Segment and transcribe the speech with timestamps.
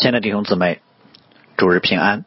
[0.00, 0.80] 亲爱的弟兄姊妹，
[1.56, 2.24] 主日平安。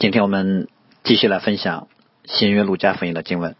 [0.00, 0.66] 今天我们
[1.04, 1.86] 继续来分享
[2.24, 3.54] 新约路加福音的经文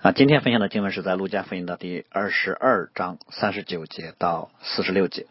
[0.00, 0.12] 啊。
[0.12, 5.26] 今天分享的经文是在路加福音的第二十二章三十九节到四十六节。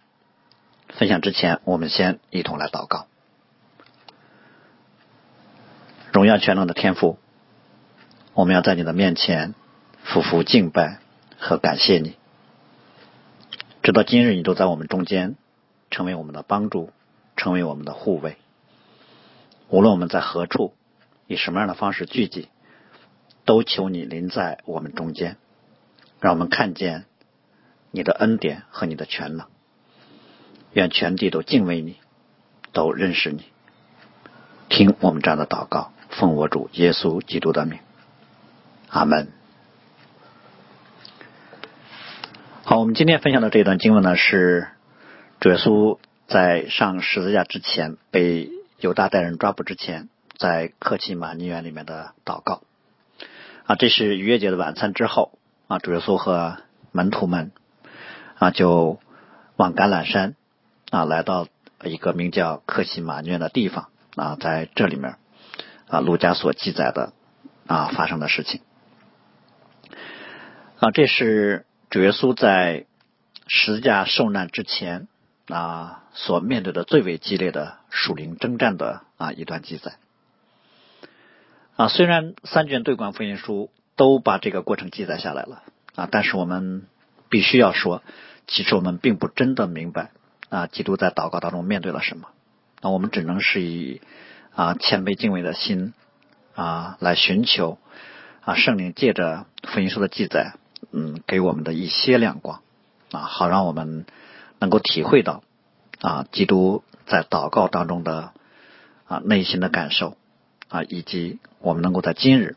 [0.89, 3.07] 分享之前，我们先一同来祷告。
[6.11, 7.19] 荣耀全能的天父，
[8.33, 9.55] 我们要在你的面前
[10.05, 10.99] 匍匐敬拜
[11.37, 12.17] 和感谢你。
[13.81, 15.37] 直到今日，你都在我们中间。
[15.91, 16.91] 成为我们的帮助，
[17.35, 18.37] 成为我们的护卫。
[19.69, 20.73] 无论我们在何处，
[21.27, 22.49] 以什么样的方式聚集，
[23.45, 25.37] 都求你临在我们中间，
[26.19, 27.05] 让我们看见
[27.91, 29.47] 你的恩典和你的全能。
[30.73, 31.97] 愿全地都敬畏你，
[32.73, 33.45] 都认识你。
[34.69, 37.79] 听我们这样的祷告，奉我主耶稣基督的名，
[38.89, 39.31] 阿门。
[42.63, 44.67] 好，我们今天分享的这段经文呢是。
[45.39, 52.61] 主耶稣在上十字架之前，被犹大带人抓捕之前，在克奇马尼园里面的祷告
[53.63, 56.57] 啊，这是逾越节的晚餐之后啊，主耶稣和
[56.91, 57.53] 门徒们
[58.37, 58.99] 啊就
[59.55, 60.35] 往橄榄山
[60.91, 61.47] 啊来到
[61.85, 63.87] 一个名叫克奇马尼园的地方
[64.17, 65.15] 啊，在这里面
[65.87, 67.13] 啊，路加所记载的
[67.65, 68.59] 啊发生的事情
[70.81, 72.85] 啊，这是主耶稣在
[73.47, 75.07] 十字架受难之前。
[75.49, 79.95] 啊，所面对的最为激烈的属灵征战的啊一段记载
[81.75, 85.63] 啊，虽然三卷对观福音书都把这个过程记载下来了
[85.95, 86.85] 啊，但是我们
[87.29, 88.03] 必须要说，
[88.45, 90.11] 其实我们并不真的明白
[90.49, 92.27] 啊，基督在祷告当中面对了什么。
[92.81, 94.01] 那我们只能是以
[94.53, 95.95] 啊谦卑敬畏的心
[96.53, 97.79] 啊来寻求
[98.41, 100.53] 啊圣灵借着福音书的记载，
[100.91, 102.61] 嗯，给我们的一些亮光
[103.11, 104.05] 啊，好让我们。
[104.59, 105.41] 能够体会到
[106.01, 108.33] 啊，基督在祷告当中的
[109.07, 110.17] 啊内心的感受
[110.67, 112.55] 啊，以及我们能够在今日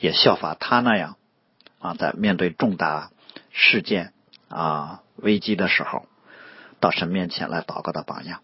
[0.00, 1.16] 也效法他那样
[1.78, 3.10] 啊，在面对重大
[3.50, 4.12] 事件
[4.48, 6.06] 啊危机的时候，
[6.80, 8.40] 到神面前来祷告的榜样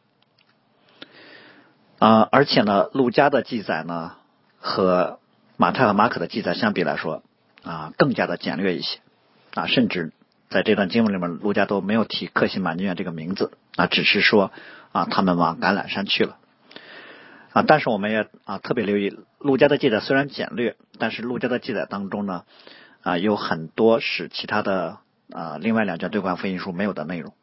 [1.98, 2.28] 啊。
[2.30, 4.12] 而且呢，路加的记载呢
[4.58, 5.18] 和
[5.56, 7.22] 马太和马可的记载相比来说
[7.64, 9.00] 啊，更加的简略一些
[9.54, 10.12] 啊，甚至。
[10.50, 14.50] 在这段经文里面，陆家都没有提克西马尼园这个名字啊，只是说
[14.92, 16.38] 啊，他们往橄榄山去了
[17.52, 17.62] 啊。
[17.66, 22.44] 但是我们也啊特别留意，陆家的记载虽然简略，但是陆家的记载当中呢
[23.02, 25.00] 啊有很多是其他的
[25.30, 27.34] 啊另外两卷对观福音书没有的内容。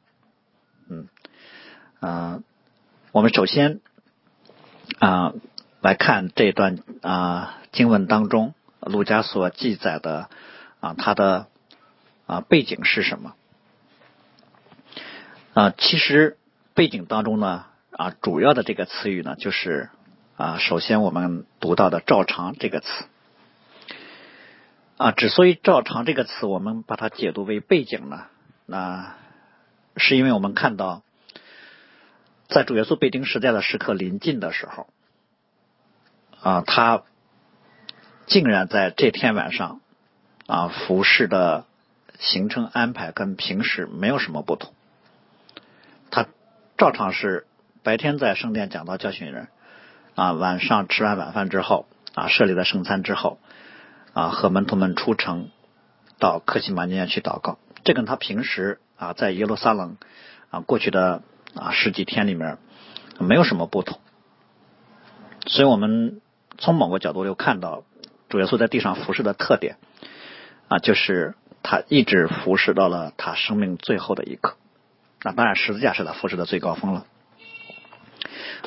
[0.90, 1.08] 嗯
[2.00, 2.40] 啊，
[3.12, 3.82] 我们首先
[4.98, 5.34] 啊
[5.82, 10.30] 来看这段啊经文当中陆家所记载的
[10.80, 11.48] 啊他的。
[12.28, 13.36] 啊，背景是什么？
[15.54, 16.38] 啊，其实
[16.74, 19.90] 背景当中呢，啊，主要的这个词语呢，就是
[20.36, 22.88] 啊，首先我们读到的“照常”这个词。
[24.98, 28.26] 啊，之所以“照常”这个词，我们把它解读为背景呢，
[28.66, 29.16] 那
[29.96, 31.04] 是因为我们看到，
[32.48, 34.88] 在主耶稣被钉时代的时刻临近的时候，
[36.42, 37.04] 啊，他
[38.26, 39.80] 竟然在这天晚上
[40.48, 41.66] 啊服侍的。
[42.20, 44.74] 行程安排跟平时没有什么不同，
[46.12, 46.28] 他
[46.78, 47.46] 照常是
[47.84, 49.50] 白天在圣殿讲道教训人，
[50.16, 53.40] 啊，晚上吃完晚饭之后，啊，设立了圣餐之后，
[54.14, 55.50] 啊，和门徒们出城
[56.18, 57.58] 到克西马尼亚去祷告。
[57.84, 59.98] 这跟他平时啊在耶路撒冷
[60.50, 61.22] 啊过去的
[61.54, 62.58] 啊十几天里面
[63.20, 64.00] 没有什么不同。
[65.46, 66.22] 所以我们
[66.58, 67.84] 从某个角度又看到
[68.30, 69.78] 主耶稣在地上服侍的特点
[70.70, 71.36] 啊，就是。
[71.68, 74.56] 他一直服侍到了他生命最后的一刻，
[75.24, 77.08] 那当然十字架是他服侍的最高峰了。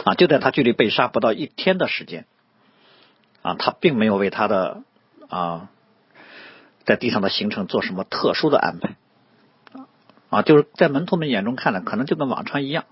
[0.04, 2.26] 啊，就在他距离被杀不到一天的时间，
[3.42, 4.82] 啊，他并没有为他的
[5.28, 5.70] 啊
[6.84, 8.96] 在地上的行程做什么特殊的安排，
[10.30, 12.84] 啊，就是在门徒们眼中看来，可能就跟往常一样，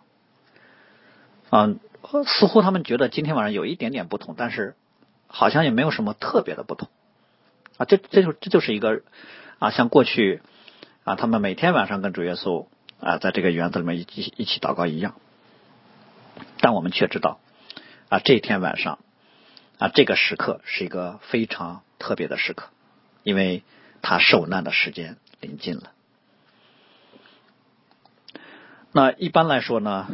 [1.50, 1.74] 啊，
[2.24, 4.76] 似乎他们觉得今天晚上有一点点不同，但是
[5.26, 6.88] 好像也没有什么特别的不同，
[7.76, 9.02] 啊，这这就这就是一个。
[9.58, 10.42] 啊，像过去
[11.04, 12.66] 啊，他们每天晚上跟主耶稣
[13.00, 15.14] 啊，在这个园子里面一起一起祷告一样，
[16.60, 17.40] 但我们却知道
[18.08, 18.98] 啊，这天晚上
[19.78, 22.68] 啊，这个时刻是一个非常特别的时刻，
[23.22, 23.62] 因为
[24.02, 25.92] 他受难的时间临近了。
[28.92, 30.06] 那一般来说呢，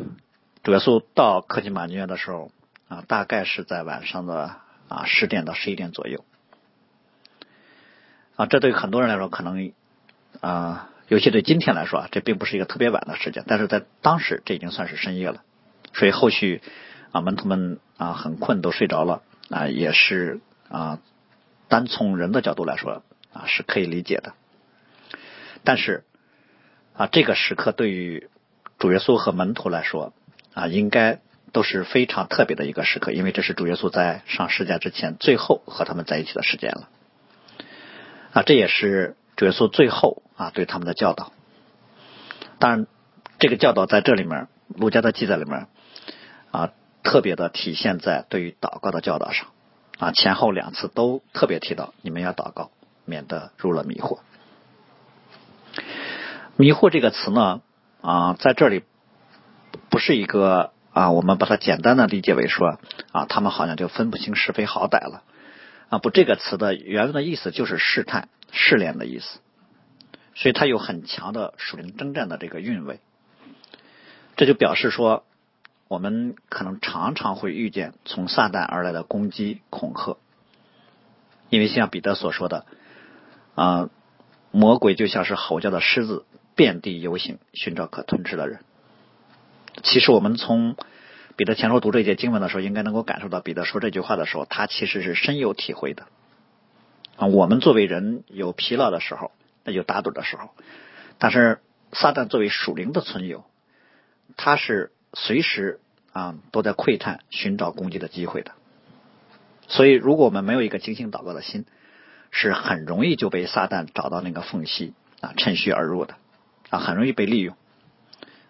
[0.62, 2.52] 主耶稣到克吉马尼园的时候
[2.88, 4.56] 啊，大概是在晚上的
[4.88, 6.24] 啊十点到十一点左右。
[8.46, 9.72] 这对很多人来说可能
[10.40, 15.42] 啊，尤其对今天来说啊，这并不是一个特别晚的时间，但是在当时这已经算是深夜了。
[15.94, 16.62] 所以后续
[17.10, 20.98] 啊门徒们啊很困都睡着了啊也是啊
[21.68, 23.02] 单从人的角度来说
[23.32, 24.32] 啊是可以理解的，
[25.64, 26.04] 但是
[26.94, 28.30] 啊这个时刻对于
[28.78, 30.14] 主耶稣和门徒来说
[30.54, 31.20] 啊应该
[31.52, 36.88] 都是非常特别的一个时刻，因为这是主耶稣在上世界之前最后和他们在一起的时间了。
[38.32, 41.32] 啊这也是主耶稣最后啊对他们的教导。
[42.58, 42.86] 当然，
[43.38, 45.66] 这个教导在这里面，儒家的记载里面
[46.50, 46.70] 啊，
[47.02, 49.48] 特别的体现在对于祷告的教导上
[49.98, 52.70] 啊，前后两次都特别提到，你们要祷告，
[53.04, 54.20] 免得入了迷惑。
[56.56, 57.62] 迷惑这个词呢
[58.00, 58.84] 啊，在这里
[59.90, 62.78] 不是一个啊，我们把它简单的理解为说
[63.10, 65.22] 啊，他们好像就分不清是非好歹了
[65.92, 69.40] 啊，不，这个词的原文的意思就是试探、试炼的意思。
[70.34, 72.98] 所以它有很强的属灵征战的这个韵味，
[74.36, 75.26] 这就表示说，
[75.88, 80.16] 我们可能常常会遇见从撒旦而来的攻击恐吓，
[81.50, 82.64] 因为像彼得所说的，
[83.54, 83.90] 啊，
[84.50, 86.24] 魔鬼就像是吼叫的狮子，
[86.54, 88.60] 遍地游行，寻找可吞吃的人。
[89.82, 90.74] 其实我们从
[91.36, 96.06] 彼得前书读这节经文的时候，应该能够感受到彼得说这句话的时候，他其实是深有体会的。
[97.16, 99.30] 啊，我们作为人有疲劳的时候。
[99.64, 100.50] 那就打盹的时候，
[101.18, 101.60] 但是
[101.92, 103.44] 撒旦作为属灵的存有，
[104.36, 105.78] 他是随时
[106.12, 108.50] 啊都在窥探、寻找攻击的机会的。
[109.68, 111.64] 所以，如果我们没有一个精心祷告的心，
[112.32, 116.16] 是很容易就被撒旦找到那个缝隙啊，趁虚而入的
[116.70, 117.56] 啊，很容易被利用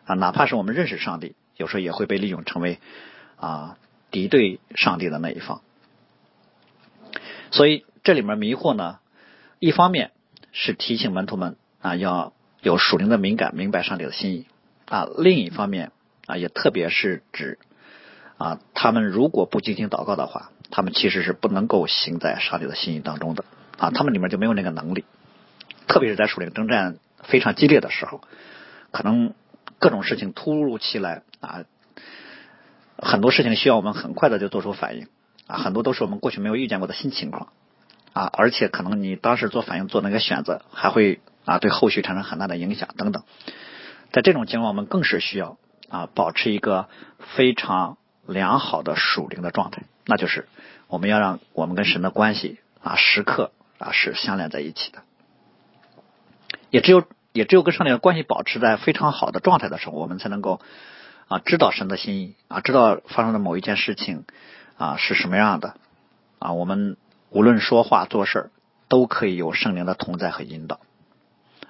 [0.07, 0.15] 啊。
[0.15, 2.79] 哪怕是我们认识上帝，有时候也会被利用成为
[3.37, 3.79] 啊
[4.11, 5.63] 敌对上帝的那一方。
[7.51, 8.99] 所以，这里面迷惑呢，
[9.59, 10.11] 一方面。
[10.55, 14.47] 是提醒门徒们啊，要有属灵的敏感，明白上帝的心意
[14.85, 15.09] 啊。
[15.17, 15.93] 另一方面
[16.27, 17.59] 啊，也特别是指
[18.37, 23.47] 啊，他们如果不进行祷告的话，他们其实是不能够行在上帝的心意当中的
[23.79, 23.91] 啊。
[23.91, 25.07] 他们里面就没有那个能力，
[25.89, 28.21] 特别是在属灵征战非常激烈的时候，
[28.91, 29.33] 可能
[29.83, 31.65] 各种事情突如其来啊，
[32.99, 35.09] 很多事情需要我们很快的就做出反应
[35.49, 37.49] 啊，很多都是我们过去没有遇见过的新情况。
[38.13, 43.25] 啊，而且可能你当时做反应做那个选择，还会啊对后续产生很大的影响等等。
[44.13, 45.59] 在这种情况，我们更是需要
[45.89, 46.89] 啊保持一个
[47.35, 47.97] 非常
[48.27, 50.47] 良好的属灵的状态，那就是
[50.87, 55.03] 我们要让我们跟神的关系啊时刻啊是相连在一起的。
[56.71, 57.03] 也只有
[57.33, 60.61] 也只有跟上帝的关系保持在非常好的状态的时候，我们才能够
[61.29, 64.25] 啊知道神的心意啊知道发生的某一件事情
[64.77, 65.75] 啊是什么样的
[66.39, 66.97] 啊我们。
[67.35, 68.51] 无论说话做事
[68.89, 70.81] 都可以有圣灵的同在和引导，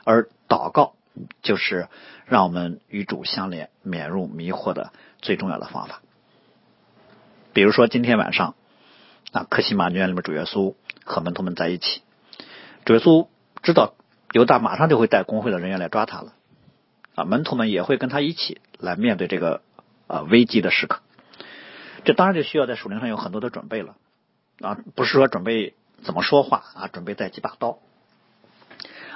[0.03, 0.94] 而祷告
[1.41, 1.87] 就是
[2.26, 6.03] 让我们与主相连、免入迷惑的最重要的方法。
[7.53, 8.56] 比如说今天晚上，
[9.31, 10.75] 啊，克西马女园里面主耶稣
[11.05, 12.03] 和门徒们在一起，
[12.85, 13.29] 主耶稣
[13.62, 13.94] 知道
[14.32, 16.32] 犹大马上就会带工会的人员来抓他了，
[17.14, 19.62] 啊，门徒们也会跟他一起来面对这个
[20.06, 21.00] 啊危机的时刻。
[22.05, 23.94] 这当然就需要在属灵上有很多的准备了。
[24.61, 25.75] 啊，不是说准备
[26.05, 27.79] 怎么说话啊，准备带几把刀，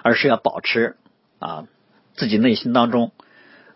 [0.03, 0.97] 而是要保持
[1.39, 1.69] 啊
[2.15, 3.13] 自己内心当中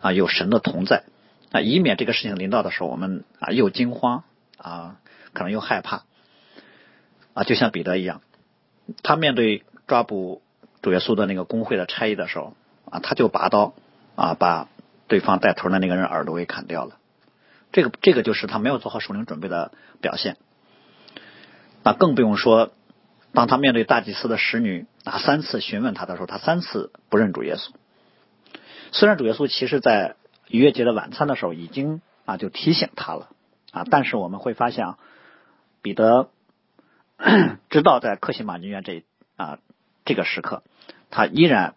[0.01, 1.03] 啊有神的同在
[1.51, 4.25] 啊，以免这个事情临到的时候，我们啊又惊慌
[4.57, 4.97] 啊，
[5.33, 6.03] 可能又害怕
[7.33, 8.21] 啊，就像彼得一样，
[9.01, 10.41] 他面对抓捕
[10.81, 12.55] 主耶稣的那个工会的差役的时候
[12.89, 13.73] 啊，他就拔刀
[14.15, 14.67] 啊，把
[15.07, 16.97] 对方带头的那个人耳朵给砍掉了。
[17.71, 19.71] 这个这个就是他没有做好属灵准备的
[20.01, 20.37] 表现。
[21.83, 22.71] 那更不用说，
[23.33, 27.71] 当他面对大祭司的使女啊三次询问他的时候，他三次不认主耶稣。
[28.91, 30.15] 虽然主耶稣其实在
[30.49, 33.29] 逾越节的晚餐的时候已经啊就提醒他了
[33.71, 34.95] 啊，但是我们会发现，
[35.81, 36.29] 彼得
[37.69, 39.05] 直到在克西马尼园这
[39.37, 39.59] 啊
[40.03, 40.61] 这个时刻，
[41.11, 41.75] 他依然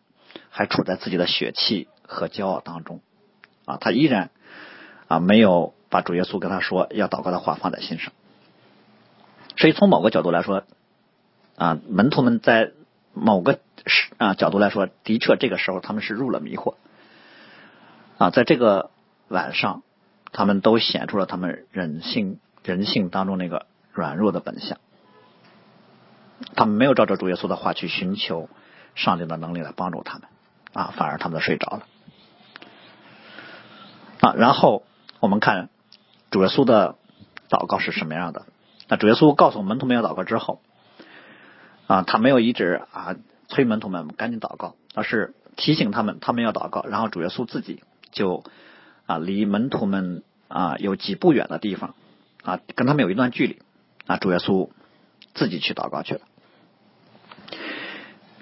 [0.49, 3.01] 还处在自己的血气和骄傲当中。
[3.67, 4.31] 啊，他依然
[5.09, 8.13] 啊没有把主耶稣跟他说要祷告的话放在心上。
[9.57, 10.65] 所以从某个角度来说，
[11.57, 12.73] 啊，门徒们在
[13.13, 16.75] 某个时啊角度来说，的确这个时候他们是入了迷惑，
[18.19, 18.91] 啊，在这个
[19.29, 19.83] 晚上，
[20.33, 24.79] 他们都显出了他们人性人性当中那个软弱的本相，
[26.55, 28.51] 他们没有照着主耶稣的话去寻求
[28.95, 30.29] 上帝的能力来帮助他们，
[30.73, 31.87] 啊，反而他们睡着了，
[34.21, 34.85] 啊，然后
[35.21, 35.69] 我们看
[36.31, 36.97] 主耶稣的
[37.49, 38.47] 祷告是什么样的。
[38.89, 40.61] 那主耶稣告诉门徒们要祷告之后，
[41.87, 43.17] 啊，他没有一直啊
[43.49, 46.85] 催门徒们赶紧祷告，而是提醒他们他们要祷告。
[46.85, 47.83] 然后主耶稣自己
[48.13, 48.45] 就
[49.07, 51.95] 啊离门徒们啊有几步远的地方
[52.43, 53.63] 啊，跟他们有一段距离
[54.07, 54.69] 啊，主耶稣
[55.35, 56.21] 自己去祷告去了。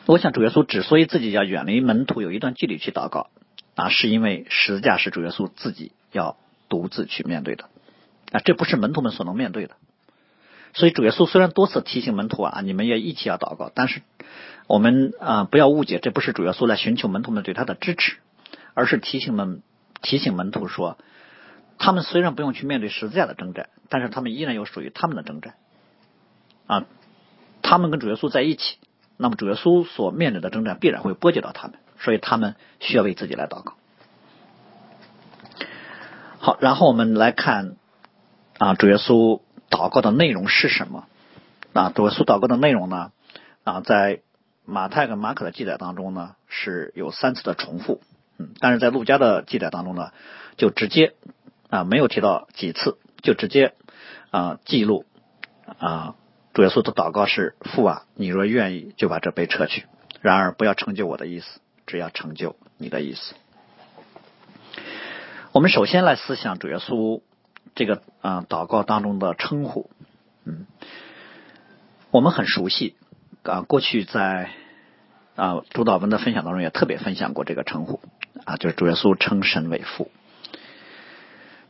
[0.06, 3.30] 我想主耶稣之所以自己要远离门徒有一段距离去祷告
[3.74, 6.36] 啊，是因为十字架是主耶稣自己要
[6.68, 7.64] 独自去面对的
[8.32, 9.76] 啊，这不是门徒们所能面对的。
[10.74, 14.02] 所以主耶稣虽然多次提醒门徒啊，你们也一起要祷告，但是
[14.66, 18.16] 我们啊不要误解，这不是主耶稣来寻求门徒们对他的支持，
[18.74, 19.62] 而是提醒们
[20.00, 20.98] 提醒门徒说，
[21.78, 25.54] 他们虽然不用去面对十字架的征战，但是他们依然有属于他们的征战
[26.66, 26.86] 啊，
[27.60, 28.78] 他们跟主耶稣在一起，
[29.16, 33.74] 那么主耶稣所面临的征战必然会波及到他们，所以他们需要为自己来祷告。
[36.38, 37.76] 好，然后我们来看
[38.58, 39.40] 啊，主耶稣。
[39.72, 41.06] 祷告的内容是什么？
[41.72, 43.10] 啊，主耶稣祷告的内容呢？
[43.64, 44.20] 啊，在
[44.66, 48.02] 马太跟马可的记载当中呢，是有三次的重复。
[48.36, 50.10] 嗯，但是在路加的记载当中呢，
[50.58, 51.14] 就直接
[51.70, 53.72] 啊没有提到几次，就直接
[54.30, 55.06] 啊记录
[55.78, 56.16] 啊
[56.54, 59.84] 主耶稣的祷告是父啊，你若愿意，就把这杯撤去。
[60.20, 63.34] 然而不要成就我的意思，只要成就你的意思。
[65.52, 67.20] 我们首先来思想主耶稣。
[67.74, 69.90] 这个啊，祷告当中的称呼，
[70.44, 70.66] 嗯，
[72.10, 72.96] 我们很熟悉
[73.44, 73.62] 啊。
[73.62, 74.50] 过去在
[75.36, 78.02] 啊主导文的分享当中也特别分享过这个称呼
[78.44, 80.10] 啊，就是主耶稣称神为父。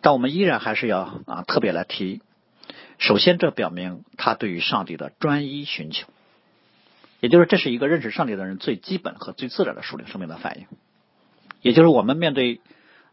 [0.00, 2.20] 但我们依然还是要啊特别来提。
[3.02, 6.06] 首先，这表明他对于上帝的专一寻求，
[7.18, 10.66] 也就是这是一个认识上帝的人最基本和最自然的属灵生命的反应。
[11.62, 12.60] 也就是我们面对。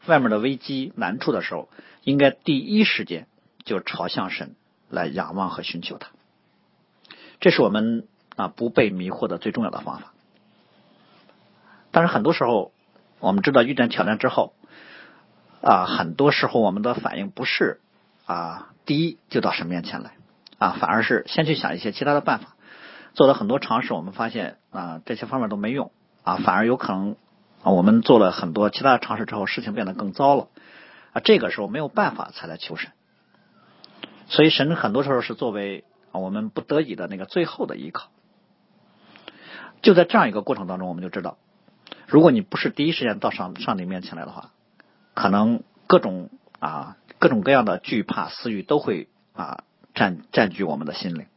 [0.05, 1.67] 外面的危机难处的时候，
[2.05, 3.27] 应该第一时间
[3.65, 4.55] 就朝向神
[4.89, 6.11] 来仰望和寻求他。
[7.41, 10.13] 这是我们啊不被迷惑的最重要的方法。
[11.91, 12.71] 但是很多时候，
[13.19, 14.53] 我们知道遇见挑战之后
[15.61, 17.81] 啊，很多时候我们的反应不是
[18.29, 20.11] 啊第一就到神面前来
[20.59, 22.55] 啊，反而是先去想一些其他的办法，
[23.13, 25.91] 做了很多尝试，我们发现啊这些方面都没用
[26.23, 27.15] 啊，反而有可能。
[27.61, 30.47] 啊，我们做了很多其他的尝试之后，事情变得更糟了。
[31.11, 32.91] 啊，这个时候没有办法才来求神，
[34.27, 35.83] 所以神很多时候是作为
[36.13, 38.11] 啊我们不得已的那个最后的依靠。
[39.81, 41.37] 就在这样一个过程当中，我们就知道，
[42.07, 44.51] 如果你不是第一时间到上上帝面前来的话，
[45.13, 51.27] 可能各种啊各种各样的惧怕、私欲都会啊占占据我们的心灵。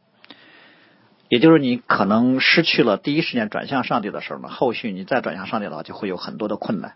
[1.29, 6.93] 也就是你可能失去了第一时间转向上帝的时候呢，后续你再转向上帝的话，就会有很多的困难。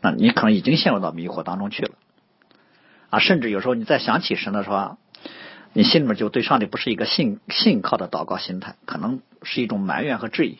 [0.00, 1.92] 那你可能已经陷入到迷惑当中去了
[3.08, 3.18] 啊！
[3.20, 4.98] 甚至有时候你再想起神的时候，
[5.72, 10.58] 你心里面就对上帝不是一个信信靠的祷告心态，可能是一种埋怨和质疑。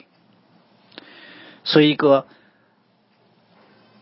[1.65, 2.27] 所以，一个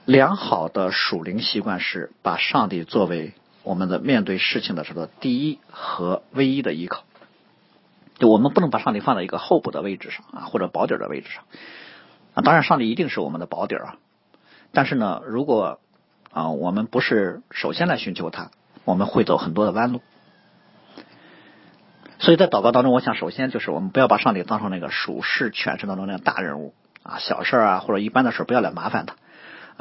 [0.04, 7.04] 良好的属灵习惯是把上帝作为我们的面对事情的时候的第一和唯一的依靠。
[8.18, 11.44] 就我们不能把上帝放在一个候补的位置上啊，或者保底的位置上
[12.34, 12.42] 啊。
[12.42, 13.96] 当然，上帝一定是我们的保底啊。
[14.72, 15.80] 但是呢，如果
[16.32, 18.50] 啊，我们不是首先来寻求他，
[18.84, 20.00] 我们会走很多的弯路。
[22.18, 29.16] 所以在祷告当中，我想首先就是我们不要把上帝当成那个属世权势当中那个大人物啊，小事啊或者一般的事不要来麻烦他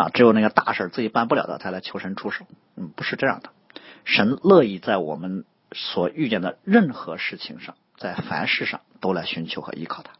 [0.03, 0.09] 啊。
[0.13, 2.45] 只有那个大事自己办不了的才来求神出手。
[2.75, 3.49] 嗯，不是这样的。
[4.05, 7.75] 神乐意在我们所遇见的任何事情上。
[7.97, 10.13] 在凡事上都来寻求和依靠他。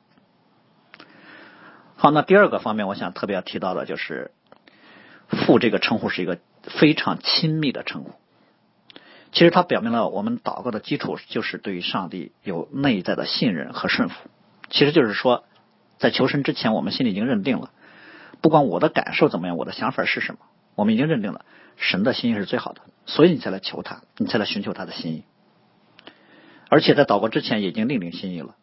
[1.96, 4.30] 好，那第二个方面，我想特别要提到的就是
[5.28, 8.12] “父”这个称呼是一个非常亲密的称呼。
[9.32, 14.30] 其实它表明了我们祷告的基础就是对于上帝有内在的信任和顺服。
[14.70, 15.44] 其实就是说，
[15.98, 17.72] 在求神之前，我们心里已经认定了，
[18.42, 20.40] 不管我的感受怎么样，我的想法是什么，
[20.76, 21.46] 我们已经认定了
[21.78, 25.24] 神的心意是最好的，所以你才来求他，你才来寻求他的心意。
[26.70, 28.56] 而且在祷告之前已经另领心意了，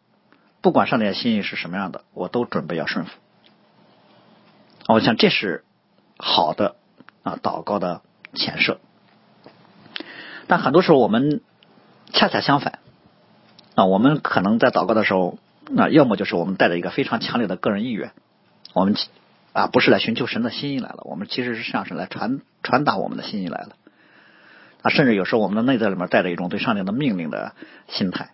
[0.61, 3.11] 不管上帝的心意是什么样的，我都准备要顺服。
[4.87, 5.63] 我想这是
[6.17, 6.75] 好的
[7.23, 8.01] 啊，祷告的
[8.33, 8.79] 前设。
[10.47, 11.41] 但很多时候我们
[12.11, 12.79] 恰恰相反
[13.75, 15.37] 啊，我们可能在祷告的时候，
[15.69, 18.11] 那要么就是我们带着一个非常强烈的个人意愿，
[18.73, 18.95] 我们
[19.59, 23.75] 啊不是来寻求神的心意来了，我们其实是向神来传传达我们的心意来了。
[24.81, 27.53] 啊，甚至有时候我们的内在里面带着一种对上帝的命令的
[27.89, 28.29] 心态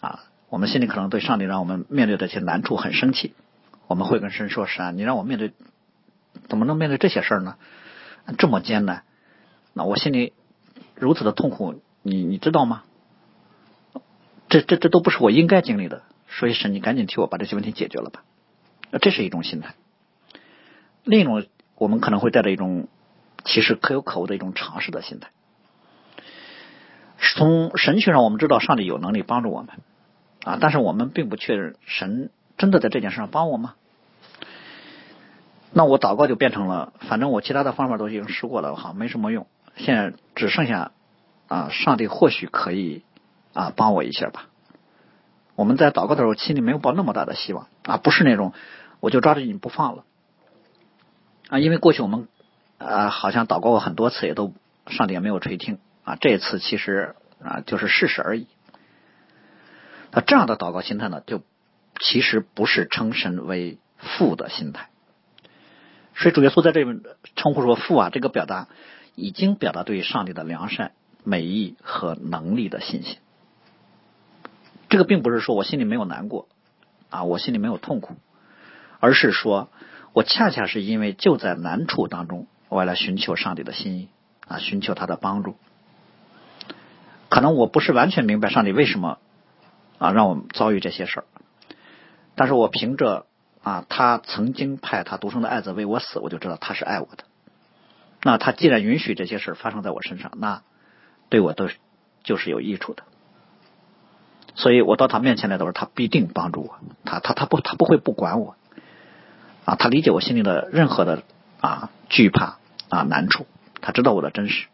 [0.00, 3.32] 啊，我们心里可能对上帝让我们面对这些难处很生气，
[3.86, 5.52] 我们会跟神说：“神，你让我面对，
[6.48, 7.56] 怎么能面对这些事儿呢？
[8.36, 9.04] 这么艰难，
[9.72, 10.34] 那我心里
[10.94, 12.82] 如此的痛苦，你你知道吗？
[14.50, 18.22] 这这这都不是我应该经历的，所以神，你赶紧替我把这些问题解决了吧。”
[19.00, 19.74] 这是一种心态。
[21.06, 21.44] 另一种，
[21.76, 22.88] 我们可能会带着一种
[23.44, 25.28] 其实可有可无的一种尝试的心态。
[27.36, 29.70] 从神学上，我们知道上帝有能力帮助我们
[30.44, 33.74] 啊，但是我们并不确认神真的在这件事上帮我吗？
[35.72, 39.46] 那我祷告就变成了，反正我其他的方法都已经试过了，好没什么用，
[39.76, 40.90] 现在只剩下
[41.46, 43.04] 啊，上帝或许可以
[43.52, 44.48] 啊帮我一下吧。
[45.54, 48.52] 我们在祷告的时候，心里没有抱那么大的希望啊，不是那种
[48.98, 50.04] 我就抓着你不放了
[51.48, 52.28] 啊，因为过去我们
[52.78, 54.52] 啊好像祷告过很多次，也都
[54.88, 58.46] 上帝也没有垂听啊，这次其实啊就是事实而已。
[60.10, 61.42] 那这样的祷告心态呢，就
[62.00, 64.88] 其实不是称神为父的心态。
[66.14, 67.00] 所以主耶稣在这里
[67.36, 68.68] 称呼说父啊，这个表达
[69.14, 70.92] 已经表达对上帝的良善、
[71.24, 73.18] 美意和能力的信心。
[74.88, 76.48] 这个并不是说我心里没有难过
[77.10, 78.14] 啊，我心里没有痛苦，
[78.98, 79.68] 而是说
[80.16, 84.08] 我恰恰是因为就在难处当中，我来寻求上帝的心意
[84.48, 85.56] 啊，寻求他的帮助。
[87.28, 89.18] 可能我不是完全明白上帝为什么
[89.98, 91.24] 啊让我遭遇这些事儿，
[92.34, 93.26] 但是我凭着
[93.62, 97.24] 啊他曾经派他独生的爱子为我死，我就知道他是爱我的。
[98.22, 100.62] 那他既然允许这些事发生在我身上，那
[101.28, 101.68] 对我都
[102.22, 103.02] 就是有益处的。
[104.54, 106.78] 所以我到他面前来的时候，他必定帮助我。
[107.04, 108.56] 他他他不他不会不管我
[109.66, 109.74] 啊！
[109.74, 111.24] 他理解我心里的任何的
[111.60, 112.58] 啊惧怕
[112.88, 113.46] 啊难处，
[113.82, 114.68] 他知道我的真实。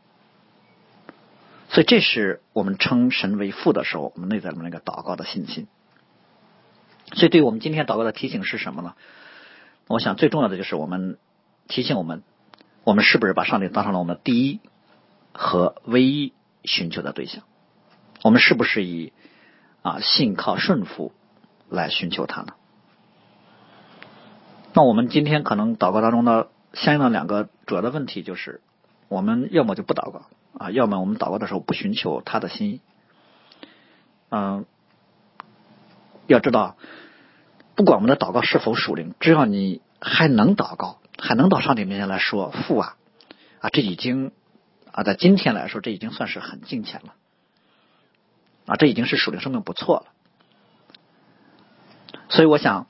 [1.70, 5.66] 所以这是我们称神为父的时候，我们内在的那个祷告的信心。
[7.14, 8.94] 所以，对我们今天祷告的提醒是什么呢？
[9.88, 11.16] 我想最重要的就是我们
[11.68, 12.22] 提醒我们，
[12.84, 14.60] 我们是不是把上帝当成了我们第一
[15.32, 16.34] 和唯一
[16.64, 17.42] 寻求的对象？
[18.22, 19.14] 我们是不是以
[19.80, 21.12] 啊，信靠顺服
[21.70, 22.54] 来寻求他呢？
[24.74, 28.60] 那我们今天可能祷告当中的相应的两个主要的问题就是：
[29.08, 30.22] 我们要么就不祷告
[30.56, 32.80] 啊，要么我们祷告的时候不寻求他的心意。
[34.30, 34.64] 嗯，
[36.26, 36.76] 要知道，
[37.74, 42.96] 不管我们的祷告是否属灵，只要你还能祷告，还能到上帝面前来说父啊
[43.60, 44.32] 啊，这已经
[44.90, 47.14] 啊，在今天来说，这已经算是很敬虔了。
[48.64, 50.06] 啊，这已经是属灵生命不错了，
[52.30, 52.86] 所以我想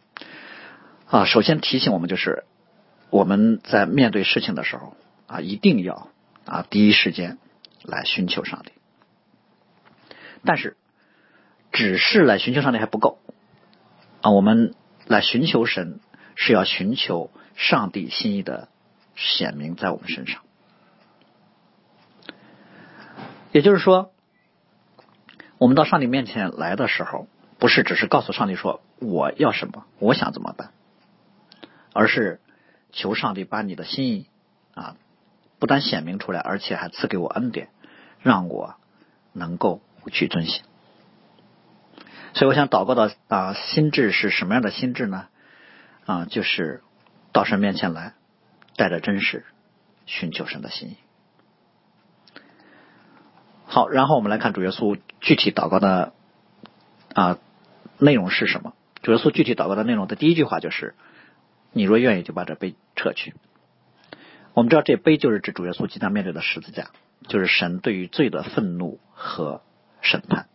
[1.12, 2.44] 啊，首先提醒我们就是
[3.11, 4.96] 我们在面对事情的时候
[5.27, 6.09] 啊，一定要
[6.46, 7.37] 啊第一时间
[7.83, 8.72] 来寻求上帝。
[10.42, 10.79] 但是，
[11.70, 13.18] 只是来寻求上帝还不够
[14.22, 14.75] 啊，我们
[15.07, 16.01] 来寻求神
[16.35, 18.68] 是要寻求上帝心意的
[19.14, 20.40] 显明在我们身上，
[23.53, 24.12] 也就是说。
[25.59, 27.29] 我们到上帝面前来的时候，
[27.61, 30.72] 不是只是告诉上帝说我要什么，我想怎么办，
[31.92, 32.40] 而是
[32.92, 34.26] 求上帝把你的心意
[34.74, 34.96] 啊，
[35.59, 37.68] 不但显明出来，而且还赐给我恩典，
[38.20, 38.76] 让我
[39.33, 40.62] 能够去遵行。
[42.35, 45.28] 所以，我想祷告的啊心智是什么样的心智呢？
[46.07, 46.83] 啊，就是
[47.33, 48.14] 到神面前来，
[48.76, 49.44] 带着真实
[50.07, 50.96] 寻求神的心意。
[53.66, 56.12] 好，然后我们来看主耶稣具体祷告的
[57.14, 57.38] 啊
[57.98, 58.74] 内容是什么？
[59.02, 60.94] 主耶稣具体祷告的内容的第一句话就是
[61.72, 63.35] ：“你若愿意，就把这杯撤去。”
[64.54, 66.90] 我们知道这杯就是指主耶稣即将面对的十字架，
[67.26, 69.62] 就是神对于罪的愤怒和
[70.00, 70.46] 审判。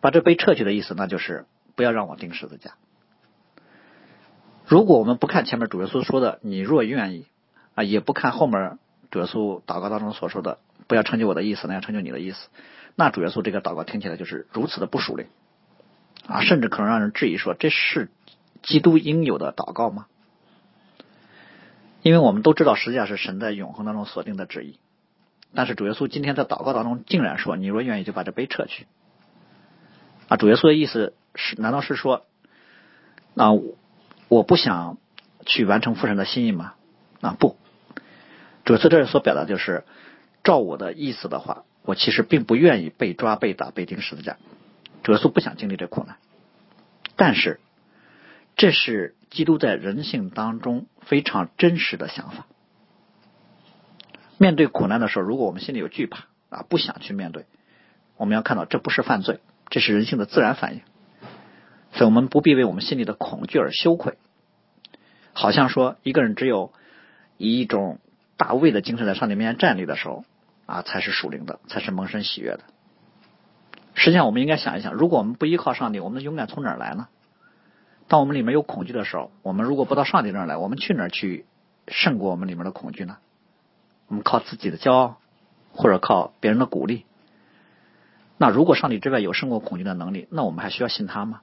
[0.00, 2.74] 把这杯撤去的意思，那就是不要让我钉十字架。
[4.66, 7.26] 如果我们不看前面主耶稣说的“你若愿意”，
[7.74, 8.78] 啊，也不看后面
[9.10, 10.58] 主耶稣祷告当中所说的。
[10.86, 12.48] 不要成就我的意思，那要成就你的意思。
[12.94, 15.30] 那主耶稣这个祷告听起来就是如此的不熟练
[16.26, 18.10] 啊，甚至可能让人质疑说这是
[18.64, 20.06] 基督应有的祷告吗？
[22.02, 24.78] 因为我们都知道，实际上是神在永恒当中锁定的旨意。
[25.54, 28.86] 但是主耶稣今天在祷告当中竟然说：“你若愿意，就把这杯撤去。”
[30.28, 32.26] 啊，主耶稣的意思是，难道是说，
[33.36, 33.52] 啊，
[34.28, 34.98] 我不想
[35.46, 36.74] 去完成父神的心意吗？
[37.20, 37.56] 啊，不，
[38.64, 39.84] 主耶稣这里所表达就是。
[40.46, 44.36] 照我的意思的话，我其实并不愿意被抓、被打、被钉十字架。
[45.02, 46.18] 主耶稣不想经历这苦难，
[47.16, 47.60] 但是
[48.56, 52.46] 这是基督在人性当中非常真实的想法。
[54.38, 57.46] 面对苦难的时候，如果我们心里有惧怕啊，不想去面对，
[58.16, 59.40] 我们要看到这不是犯罪，
[59.70, 60.82] 这是人性的自然反应。
[61.92, 64.18] 所以我们不必为我们心里的恐惧而羞愧。
[65.32, 66.72] 好像说一个人只有
[67.38, 67.98] 以一种
[68.36, 70.24] 大卫的精神在上帝面前站立的时候。
[70.66, 72.60] 啊，才是属灵的，才是蒙神喜悦的。
[73.92, 77.08] 实际上，我们应该想一想，如果我们不依靠上帝，我们的勇敢从哪儿来呢？
[78.06, 81.46] 当我们里面有恐惧的时候，我们如果不到上帝那儿来，我们去哪儿去
[81.88, 83.16] 胜过我们里面的恐惧呢？
[84.08, 85.18] 我们靠自己的骄傲，
[85.72, 87.06] 或者靠别人的鼓励，
[88.36, 91.40] 那如果上帝之外有胜过恐惧的能力，那我们还需要信他吗？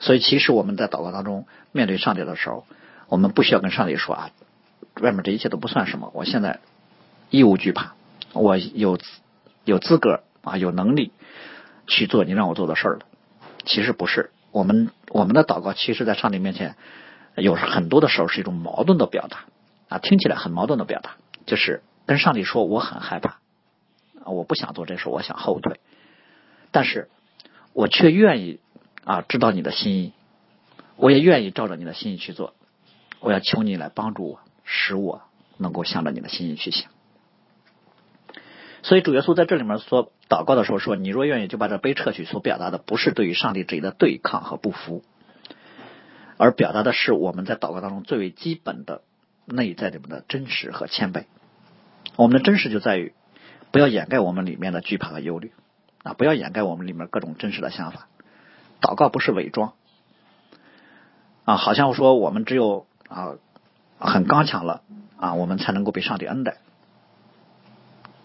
[0.00, 2.64] 所以，其实我们在祷告当中面对上帝的时候，
[3.08, 4.30] 我们不需要跟上帝说啊，
[5.02, 6.60] 外面这一切都不算什么，我现在
[7.30, 7.94] 一无惧怕，
[8.32, 8.98] 我有
[9.64, 11.12] 有资格啊，有能力
[11.86, 13.00] 去做你让我做的事儿了。
[13.64, 16.74] 其实不是，我们我们的祷告，其实在上帝面前
[17.36, 19.44] 有很多的时候是一种矛盾的表达
[19.88, 21.12] 啊，听起来很矛盾的表达，
[21.46, 23.38] 就是跟上帝说我很害怕，
[24.24, 25.78] 我不想做这事，我想后退，
[26.72, 27.08] 但是
[27.72, 28.58] 我却愿意。
[29.04, 30.12] 啊，知道你的心意，
[30.96, 32.52] 我也愿意照着你的心意去做。
[33.20, 35.22] 我要求你来帮助我，使我
[35.56, 36.88] 能够向着你的心意去行。
[38.82, 45.02] 所以主耶稣在这里面说祷告的时候说：“你若愿意，就把这杯撤去。”所表达的不是对于上帝旨意的对抗和不服，
[46.36, 49.02] 而表达的是我们在祷告当中最为基本的
[49.46, 51.24] 内在里面的真实和谦卑。
[52.16, 53.14] 我们的真实就在于
[53.70, 55.52] 不要掩盖我们里面的惧怕和忧虑
[56.02, 58.06] 啊，不要掩盖我们里面各种真实的想法。
[58.80, 59.72] 祷告不是伪装
[61.44, 63.34] 啊，好像说我们只有啊
[63.98, 64.82] 很刚强了
[65.18, 66.58] 啊，我们才能够被上帝恩待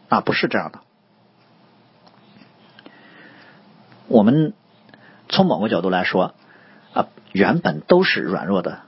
[0.10, 0.82] 啊，不是这样的。
[4.08, 4.54] 我们
[5.30, 6.36] 从某个角度来说
[6.94, 8.82] 啊，原本都是软弱的。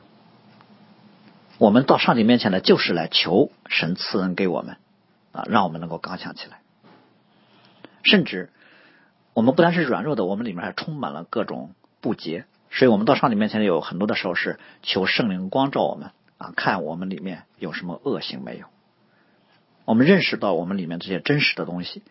[1.58, 4.78] 我们到上帝面前呢，就是来求神赐恩给我们
[5.32, 6.60] 啊，让我们能够刚强起来，
[8.04, 8.50] 甚至。
[9.34, 18.68] 我们不单是软弱的，我们里面还充满了各种不洁，所以我们到上帝面前有很多的时候是求圣灵光照我们啊，看我们里面有什么恶行没有。
[19.84, 22.02] 我们认识到我们里面这些真实的东西，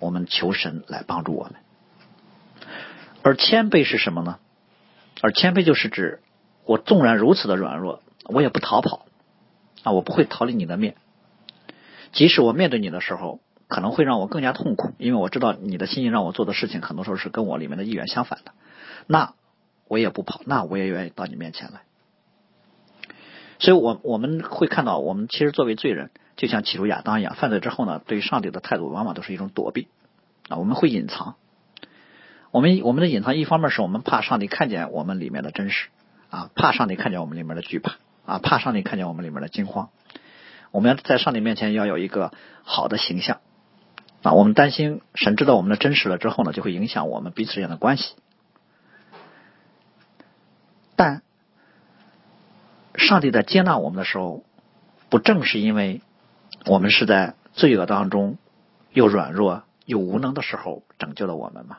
[0.00, 1.54] 我们求神来帮助我们。
[3.22, 4.38] 而谦卑是什么呢？
[5.20, 6.20] 而谦卑就是指
[6.64, 9.06] 我纵然如此的软弱，我也不逃跑
[9.82, 10.96] 啊，我不会逃离你的面，
[12.12, 13.40] 即使我面对你的时候。
[13.68, 18.52] 可能会让我更加痛苦，因为我知道你的心意让我做的事情，很多时候是跟我里面的意愿相反的。
[19.06, 19.32] 那
[19.88, 21.80] 我也不跑，那我也愿意到你面前来。
[23.60, 29.88] 所以，我我们会看到，我们其实作为罪人，就像起初亚当一样，犯罪之后呢，对上帝的态度往往都是一种躲避
[30.50, 31.36] 啊，我们会隐藏。
[32.52, 35.88] 我们我们的隐藏，一方面是我们怕上帝看见我们里面的真实
[36.30, 39.88] 啊，怕上帝看见我们里面的惧怕啊，怕上帝看见我们里面的惊慌。
[40.70, 42.30] 我们要在上帝面前要有一个
[42.62, 43.40] 好的形象。
[44.22, 48.14] 啊，我们担心神知道我们的真实了之后呢，就会影响我们彼此之间的关系。
[50.94, 51.22] 但
[52.94, 54.44] 上帝在接纳我们的时候，
[55.08, 56.02] 不正是因为
[56.66, 58.36] 我们是在罪恶当中
[58.92, 61.78] 又软弱又无能的时候拯救了我们吗？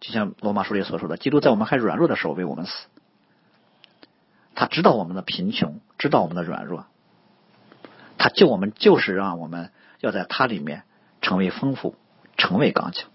[0.00, 2.86] 就像罗马书里所说的，基督在我们还软弱的时候为我们死。
[4.54, 6.86] 他知道我们的贫穷，知道我们的软弱，
[8.18, 10.84] 他救我们就是让我们要在他里面。
[11.22, 11.96] 成为丰富，
[12.36, 13.10] 成为刚强。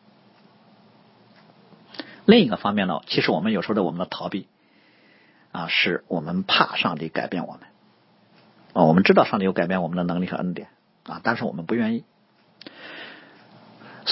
[2.26, 4.50] 另一个方面呢，其实我们有时候的我们的逃避
[5.54, 7.62] 啊，是我们怕上帝改变我们
[8.74, 8.84] 啊。
[8.84, 10.68] 我们知道上帝有改变我们的能力和恩典
[11.06, 12.04] 啊，但是我们不愿意。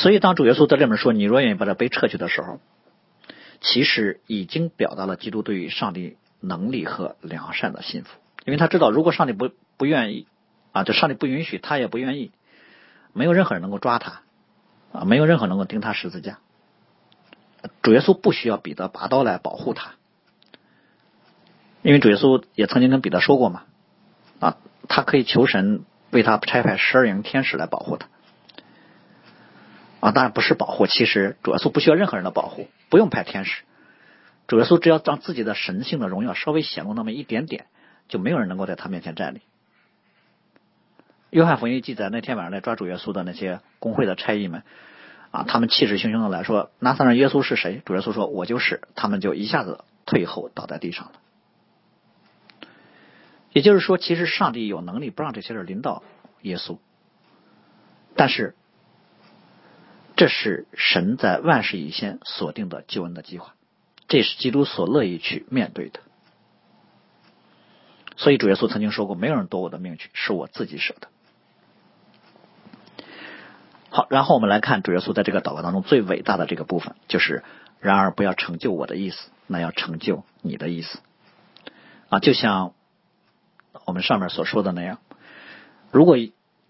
[0.02, 2.60] 所以当主耶稣在这面说“你若愿意把这杯撤去”的时候，
[3.60, 8.10] 其实已经表达了基督对于上帝能力和良善的信服，
[8.46, 10.26] 因为他知道，如果上帝不不愿意
[10.72, 12.32] 啊，就上帝不允许，他也不愿意。
[13.12, 14.22] 没有任何人能够抓他，
[14.94, 16.40] 啊，没有任何能够钉他十字架。
[17.82, 19.96] 主耶稣不需要彼得拔刀来保护他，
[21.82, 23.64] 因为主耶稣也曾经跟彼得说过嘛，
[24.40, 24.56] 啊，
[24.88, 28.08] 他可以求神为他差派十二营天使来保护他，
[30.00, 33.64] 啊，当然不是保护，其实主耶稣不需要任何人的保护，不用派天使，
[34.48, 37.66] 主耶稣只要让自己的神性的荣耀稍微显露那么一点点，
[38.08, 39.42] 就没有人能够在他面前站立。
[41.32, 44.64] 约翰福音记载，那天晚上来抓主耶稣的那些工会的差役们
[45.32, 51.12] 啊，他们气势汹汹的来说：“拿撒勒耶稣是谁？”主耶稣说：“我就是。”他们就一下子退后，倒在地上了。
[53.52, 56.02] 也就是说，其实上帝有能力不让这些人临到
[56.42, 56.80] 耶稣，
[58.16, 58.56] 但是
[60.20, 63.56] 这是神在万事以先锁定的救恩的计划，
[64.10, 66.02] 这是基督所乐意去面对的。
[68.18, 71.08] 所以主耶稣曾经说过：“没有人夺我的命去，是我自己舍的。”
[73.92, 77.46] 好，然后我们来看主耶稣在这个祷告当中最伟大的这个部分，就是
[77.80, 81.00] 然而不要成就我的意思，那要成就你的意思
[82.10, 82.20] 啊！
[82.20, 82.74] 就像
[83.86, 85.00] 我们上面所说的那样，
[85.92, 86.18] 如果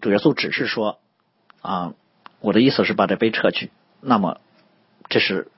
[0.00, 1.00] 主耶稣只是说
[1.62, 1.94] 啊，
[2.40, 4.40] 我的意思是把这杯撤去，那么
[5.08, 5.48] 这是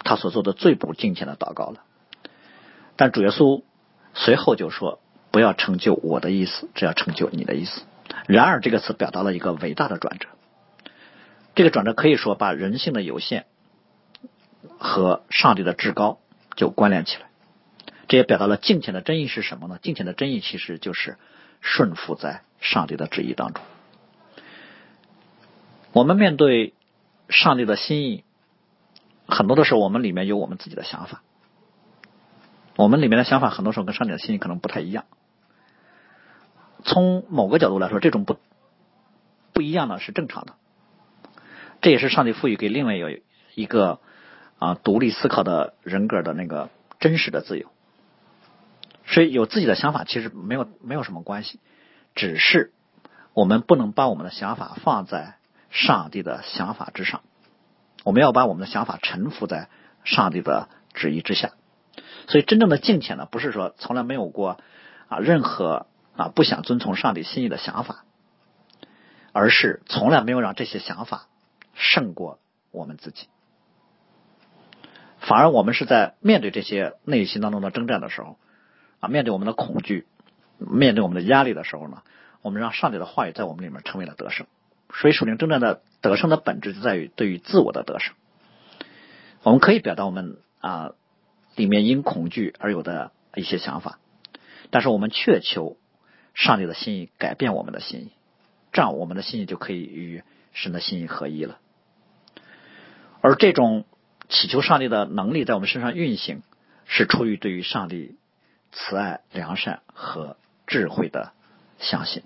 [0.00, 1.84] 他所做的最不敬虔的祷告了。
[2.96, 3.62] 但主耶稣
[4.14, 7.82] 随后就说，不要成就我的意思，只要成就你的意思。
[8.26, 10.28] 然而这个词表达了一个伟大的转折。
[11.54, 13.46] 这个转折可以说把人性的有限
[14.78, 16.18] 和上帝的至高
[16.56, 17.26] 就关联起来。
[18.08, 19.78] 这也表达了敬虔的真意是什么呢？
[19.82, 21.18] 敬虔的真意其实就是
[21.60, 23.62] 顺服在上帝的旨意当中。
[25.96, 26.74] 我们面对
[27.30, 28.22] 上帝的心意，
[29.26, 31.22] 很多的时候我们里面有我们自己的想法，
[32.76, 35.06] 我们里面的想法很多时候跟上帝的心意可能不太一样。
[36.84, 38.36] 从某个角度来说，这种不
[39.54, 40.56] 不一样呢是正常的，
[41.80, 43.08] 这也是上帝赋予给另外有
[43.54, 43.98] 一个
[44.58, 46.68] 啊独立思考的人格的那个
[47.00, 47.70] 真实的自由。
[49.06, 51.58] 所以有自己的想法其实没有没有什么关系，
[52.14, 52.74] 只是
[53.32, 55.36] 我们不能把我们的想法放在
[55.70, 57.22] 上帝的想法之上，
[58.04, 59.68] 我们要把我们的想法臣服在
[60.04, 61.52] 上帝的旨意之下。
[62.28, 64.58] 所以真正的敬虔呢，不是说从来没有过
[65.08, 68.04] 啊任何啊不想遵从上帝心意的想法，
[69.32, 71.26] 而是从来没有让这些想法
[71.74, 72.38] 胜过
[72.72, 73.28] 我们自己，
[75.20, 78.38] 反而我们是在面对这些内心当中的征战的时候。
[78.98, 80.06] 啊，面对我们的恐惧，
[80.56, 82.02] 面对我们的压力的时候呢，
[82.40, 84.46] 我们让上帝的话语在我们里面成为了得胜。
[84.92, 88.14] 所以，属灵征战的得胜的本质就在于对于自我的得胜。
[89.42, 90.92] 我们可以表达我们啊
[91.54, 93.98] 里面因恐惧而有的一些想法，
[94.70, 95.76] 但是我们确求
[96.34, 98.12] 上帝的心意改变我们的心意，
[98.72, 100.22] 这样我们的心意就可以与
[100.52, 101.58] 神的心意合一了。
[103.20, 103.84] 而这种
[104.28, 106.42] 祈求上帝的能力在我们身上运行，
[106.86, 108.16] 是出于对于上帝。
[108.78, 111.32] 慈爱、良善和智慧的
[111.78, 112.24] 相信，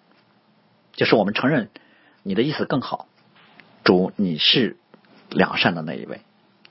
[0.94, 1.70] 就是我们承认
[2.22, 3.06] 你的意思更好。
[3.85, 4.76] 主，你是
[5.30, 6.20] 良善的那一位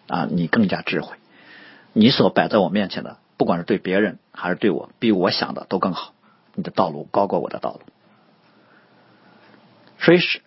[0.07, 1.17] 啊，你更加智慧。
[1.93, 6.13] 你所摆在我面前的，不管是对别人还是对我，比我想的都更好。
[6.55, 7.81] 你的道路高过我的道路。
[9.99, 10.41] 所以是，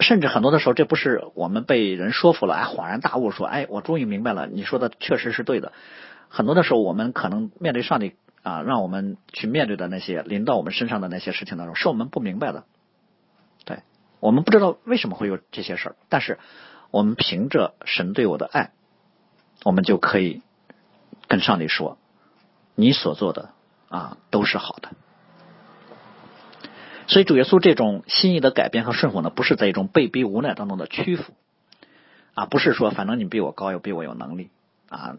[0.00, 5.72] 甚至很多的时候，这不是我们被人说服了，哎，恍然大悟，说，哎，我终于明白了，你说的确实是对的。
[6.28, 8.14] 很多的时候，我们可能面对上帝。
[8.42, 12.64] 啊，让我们去面对的那些临到我们身上的那些事情当中，是我们不明白的。
[13.64, 13.84] 对
[14.22, 16.38] 我们不知道为什么会有这些事儿，但是
[16.92, 18.70] 我们凭着神对我的爱，
[19.64, 20.42] 我们就可以
[21.26, 21.98] 跟上帝说
[22.76, 23.50] ：“你所做的
[23.88, 24.90] 啊都是好的。”
[27.08, 31.32] 所以主耶稣这种心意的改变和顺服呢，不是在一种被逼无奈当中的屈服
[32.34, 34.50] 啊，不是说反正你比我高又比我有能力
[34.88, 35.16] 啊，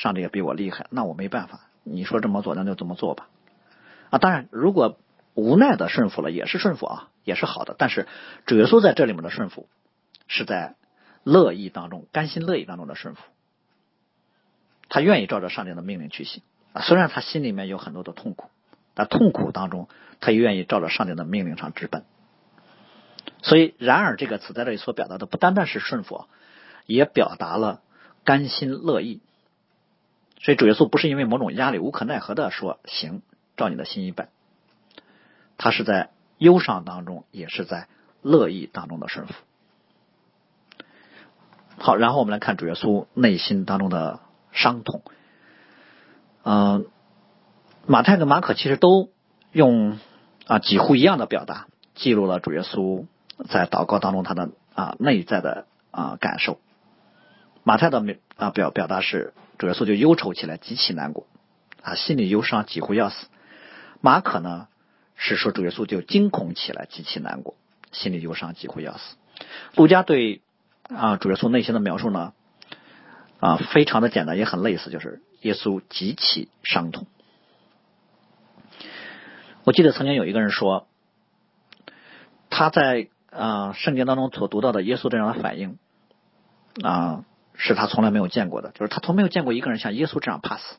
[0.00, 1.62] 上帝也比我厉害，那我没办法。
[1.82, 3.26] 你说这么做，那就这么做吧。
[4.10, 4.96] 啊，当然，如果
[5.34, 7.74] 无奈的顺服了，也是顺服啊，也是好的。
[7.76, 8.06] 但是
[8.46, 9.68] 主耶稣在这里面的顺服，
[10.28, 10.76] 是在
[11.24, 13.22] 乐意当中、甘心乐意当中的顺服。
[14.88, 16.42] 他愿意照着上帝的命令去行
[16.72, 18.50] 啊，虽然他心里面有很多的痛苦，
[18.94, 19.88] 但痛苦当中，
[20.20, 22.04] 他也愿意照着上帝的命令上直奔。
[23.42, 26.26] 所以，然而这个词在这里所表达的，不单单是顺服，
[26.86, 27.82] 也表达了
[28.24, 29.20] 甘心乐意。
[30.40, 33.22] 所以主耶稣不是因为某种压力无可奈何的说行，
[33.56, 34.28] 照你的心意办。
[35.58, 37.88] 他是在忧伤当中，也是在
[38.22, 39.34] 乐意当中的顺服。
[41.78, 44.20] 好，然后我们来看主耶稣内心当中的
[44.52, 45.02] 伤痛。
[46.42, 46.86] 嗯，
[47.86, 49.10] 马太跟马可其实都
[49.52, 49.98] 用
[50.46, 53.06] 啊几乎一样的表达，记录了主耶稣
[53.48, 56.58] 在祷告当中他的啊内在的啊感受。
[57.62, 58.02] 马太的
[58.36, 59.32] 啊表表达是。
[59.56, 61.28] 主耶稣就忧愁起来，极其难过
[61.80, 63.28] 啊，心里忧伤，几乎要死。
[64.00, 64.66] 马可呢
[65.16, 67.54] 是说主耶稣就惊恐起来，极其难过，
[67.92, 69.16] 心里忧伤，几乎要死。
[69.74, 70.42] 路加对
[70.88, 72.32] 啊主耶稣内心的描述呢
[73.40, 77.06] 啊非常的简单，也很类似，就是耶稣极其伤痛。
[79.64, 80.86] 我记得曾经有一个人说，
[82.50, 85.78] 他在啊圣经当中所读到的耶稣这样的反应
[86.82, 87.24] 啊。
[87.56, 90.74] 是他从来没有见过的，就是他从没有见过一个人像耶稣这样怕死。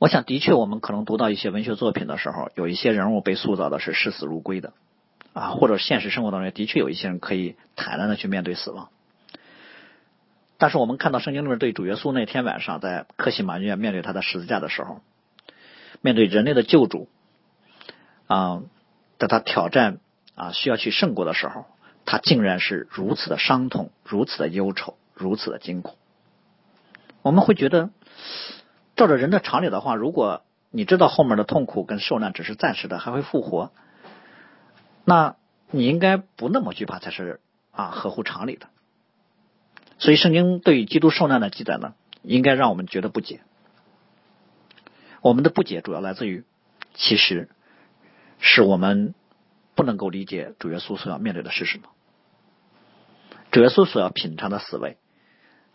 [0.00, 4.72] 我想，的确，我们可能读到一些文学作品的时候，有一些人物被塑造的是视死如归的，
[5.34, 8.88] 啊，或者现实生活当中的确有一些人可以坦然的去面对死亡。
[10.56, 15.02] 但是我们看到圣经里面对主耶稣那天晚上在克西马尼园面对他的十字架的时候，
[16.00, 17.06] 面对人类的救主，
[18.26, 18.62] 啊，
[19.18, 19.98] 在他挑战
[20.34, 21.66] 啊需要去胜过的时候。
[22.06, 25.96] 他竟然是如此的伤痛，如此的忧愁，如此的惊恐。
[27.22, 27.90] 我们会觉得，
[29.00, 33.72] 照着人的常理的话，如果你知道后面的痛苦跟受难只是暂时的，还会复活，
[35.06, 35.36] 那
[35.70, 38.66] 你应该不那么惧怕才是啊，合乎常理的。
[39.98, 43.40] 所以，圣经对于基督受难的记载呢，应该让我们觉得不解。
[45.22, 46.44] 我们的不解主要来自于，
[46.92, 47.48] 其实
[48.38, 49.14] 是我们。
[49.76, 51.84] 不能够理解主耶稣所要面对的是什么。
[53.50, 54.98] 主耶稣所要品尝的死味，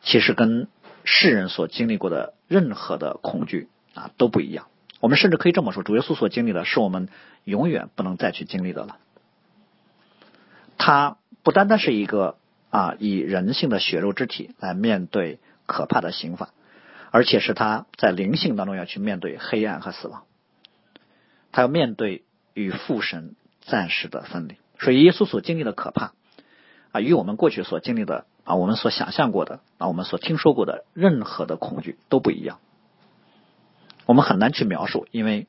[0.03, 0.67] 其实跟
[1.05, 4.67] 世人所经历过的任何的恐惧啊都不一样。
[4.99, 7.09] 我们甚至可以这么说，主耶稣所经历的是我们
[7.43, 8.97] 永远不能再去经历的了。
[10.77, 12.37] 他不单单是一个
[12.69, 16.49] 啊以人性的血肉之体来面对可怕的刑罚，
[17.11, 20.23] 而且是他在灵性当中要去面对黑暗和死亡，
[21.51, 24.57] 他要面对与父神暂时的分离。
[24.79, 26.13] 所以耶稣所经历的可怕
[26.91, 32.59] 啊，与我们过去所经历的啊，我们所想象过的啊，我们所听说过的任何的恐惧都不一样。
[34.05, 35.47] 我们很难去描述，因为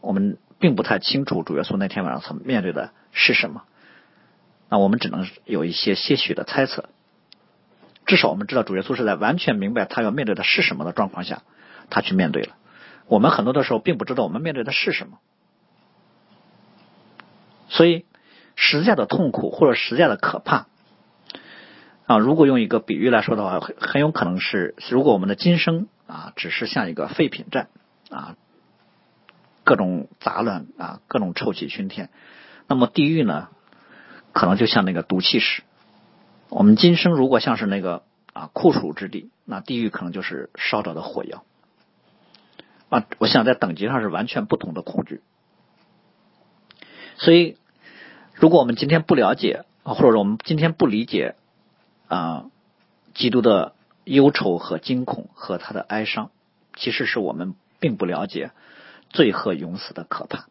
[0.00, 3.62] 我们并不太清楚主耶稣那天晚上所面对的是什么。
[4.70, 6.88] 那我们只能有一些些许的猜测。
[8.06, 11.42] 至少我们知道主耶稣是在完全明白他要面对的是什么的状况下，
[11.90, 12.56] 他去面对了。
[13.06, 15.18] 我们很多的时候并不知道我们面对的是什么，
[17.68, 18.06] 所以
[18.56, 20.68] 十字架的痛苦或者十字架的可怕
[22.06, 27.68] 啊，如果用一个比喻来说的话，很很有可能是，如果我们的今生啊只是像一个废品站
[28.10, 28.36] 啊，
[29.64, 32.10] 各种杂乱啊，各种臭气熏天，
[32.68, 33.48] 那么地狱呢？
[34.32, 35.62] 可能就像那个毒气室，
[36.48, 41.44] 我们今生如果像是那个啊酷暑之地，那地狱可能就是烧着的火药
[42.90, 43.06] 啊。
[43.18, 45.22] 我想在等级上是完全不同的恐惧。
[47.16, 47.56] 所以，
[48.34, 51.36] 如果我们今天不了解，或者说我们今天不理解
[52.08, 52.50] 啊
[53.14, 56.30] 基督的忧愁和惊恐和他的哀伤，
[56.76, 58.50] 其实是我们并不了解
[59.10, 60.46] 罪恶永死的可怕。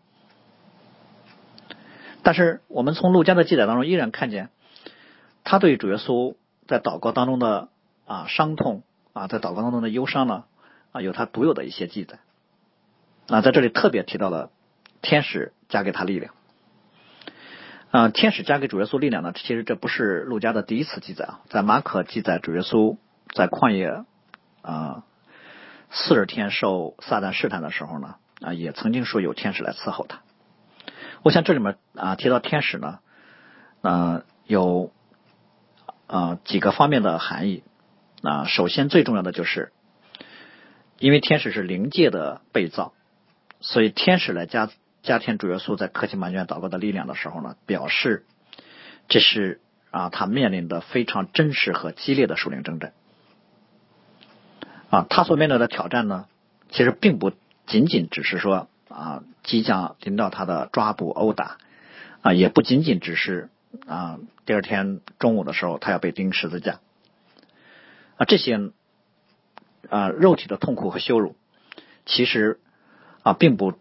[2.23, 4.49] 但是我们从陆家的记载当中依然看见，
[5.43, 6.35] 他对主耶稣
[6.67, 7.67] 在祷告当中的
[8.05, 10.45] 啊伤痛啊，在祷告当中的忧伤呢
[10.93, 12.19] 啊，有他独有的一些记载。
[13.27, 14.51] 啊，在这里特别提到了
[15.01, 16.33] 天使加给他力量。
[17.93, 22.97] 啊，天使加给主耶稣力量呢，其实这不是陆家的第一次记载啊，在马可记载主耶稣
[23.35, 24.03] 在旷野
[24.63, 25.03] 啊
[25.91, 30.21] 四十天受撒旦试探的时候呢啊，也曾经说有天使来伺候他。
[31.21, 32.97] 我想这里面啊提到天使呢，
[33.83, 34.91] 嗯，有
[36.07, 37.63] 啊几个方面的含义
[38.23, 38.45] 啊。
[38.47, 39.71] 首先最重要的就是，
[40.97, 42.93] 因为天使是灵界的被造，
[43.61, 44.67] 所以天使来加
[45.03, 48.25] 加添主耶稣在克西玛院祷告的力量的时候呢，表示
[49.07, 49.61] 这是
[49.91, 52.93] 啊他面临的非常真实和激烈的属灵征战
[54.89, 55.05] 啊。
[55.07, 56.25] 他所面对的挑战呢，
[56.71, 57.31] 其实并不
[57.67, 58.67] 仅仅只是说。
[58.89, 61.57] 啊，即将临到他的抓捕、殴打
[62.21, 63.49] 啊，也不仅仅只是
[63.87, 66.79] 啊，第二天中午的时候他要被钉十字架
[68.17, 68.69] 啊，这些
[69.89, 71.35] 啊肉体的痛苦和羞辱，
[72.05, 72.59] 其实
[73.23, 73.73] 啊并不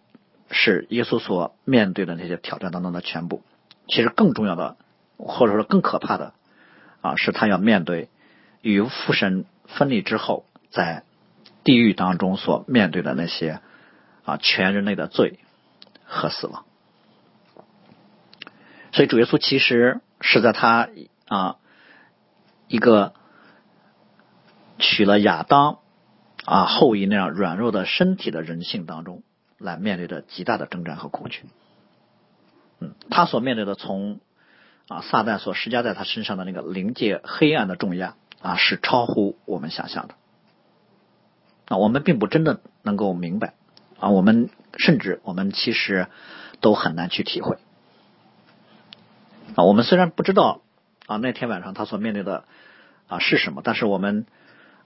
[0.52, 3.42] 是耶稣所面对的那些挑战当中的全部。
[3.88, 4.76] 其实更重要的，
[5.16, 6.34] 或者说更可怕的
[7.00, 8.08] 啊，是他要面对
[8.60, 11.02] 与父神分离之后，在
[11.64, 13.60] 地狱当中所面对的那些。
[14.24, 15.40] 啊，全人类的罪
[16.04, 16.64] 和死亡，
[18.92, 20.88] 所以主耶稣其实是在他
[21.26, 21.56] 啊
[22.68, 23.14] 一个
[24.78, 25.80] 娶了亚当
[26.44, 29.24] 啊后裔那样软弱的身体的人性当中，
[29.62, 31.44] 来面对着极大的征战和恐惧。
[32.81, 34.20] 嗯，他所面对的从
[34.88, 40.14] 啊撒旦所施加在他身上的那个灵界黑暗的重压啊，是超乎我们想象的。
[41.68, 43.55] 啊，我们并不真的能够明白。
[44.01, 46.09] 啊，我们甚至我们其实
[46.61, 47.57] 都很难去体会
[49.55, 49.62] 啊。
[49.62, 50.61] 我们虽然不知道
[51.07, 52.44] 啊那天晚上他所面对的
[53.07, 54.27] 啊是什么，但是我们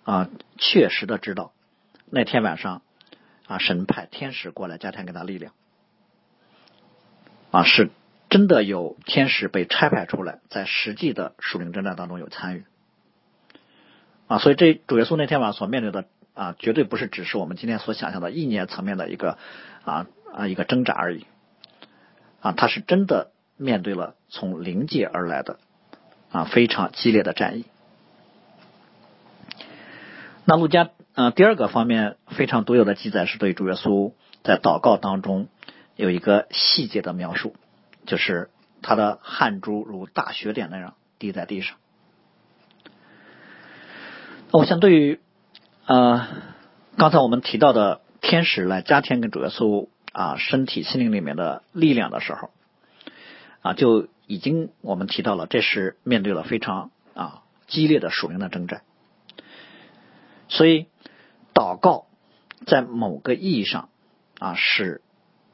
[0.04, 1.52] 啊确实的知道
[2.10, 2.82] 那天晚上
[3.46, 5.52] 啊神派天使过来加添给他力量
[7.50, 7.90] 啊，是
[8.28, 12.64] 真的有天使被差派出来，在实际的属灵征战当中有参与
[14.28, 14.38] 啊。
[14.38, 16.04] 所以这主耶稣那天晚上所面对的。
[16.36, 19.38] 啊，绝对不是只是我们今天所想象的意念层面的一个
[19.86, 21.24] 啊啊一个挣扎而已，
[22.42, 25.58] 啊，他是真的面对了从灵界而来的
[26.30, 27.64] 啊非常激烈的战役。
[30.44, 34.12] 那陆家啊第二个方面非常独有的记载是对主耶稣
[34.44, 35.48] 在祷告当中
[35.96, 37.56] 有一个细节的描述，
[38.06, 38.50] 就是
[38.82, 41.78] 他的汗珠如大雪点那样滴在地上。
[44.52, 45.20] 那我想对于。
[45.88, 46.26] 呃，
[46.96, 52.50] 刚才我们提到的天使来加添跟主耶稣啊身体心灵里面的力量的时候，
[53.60, 58.82] 啊就已经我们提到了，这是面对了非常啊激烈的属灵的征战。
[60.48, 60.88] 所以
[61.56, 62.04] 祷告
[62.66, 63.88] 在某个意义上
[64.38, 65.00] 啊是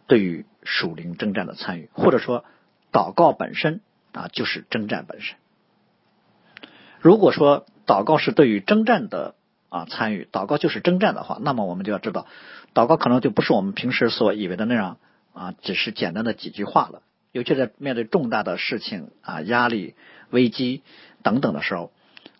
[0.09, 2.45] 对于属灵征战的参与，或者说
[2.91, 3.81] 祷告本身
[4.11, 5.37] 啊就是征战本身。
[7.01, 9.37] 如果说祷告是对于征战的
[9.69, 12.27] 啊参与，祷告就是征战的话，那么我们就要知道，
[12.75, 14.99] 祷告可能就不是我们平时所以为的那样
[15.33, 17.03] 啊，只是简单的几句话了。
[17.31, 19.95] 尤其在面对重大的事情啊、压力、
[20.31, 20.83] 危机
[21.23, 21.93] 等等的时候，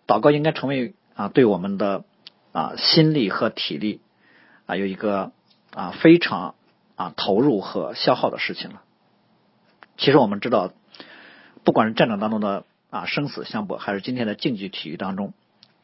[0.05, 2.03] 祷告应该成为啊对我们的
[2.53, 3.99] 啊心力和体力
[4.65, 5.33] 啊有一个
[5.73, 6.55] 啊非常
[6.95, 8.81] 啊投入和消耗的事情了。
[9.97, 10.71] 其实我们知道，
[11.65, 15.33] 不管是战场当中的啊生死相搏，还是今天的竞技体育当中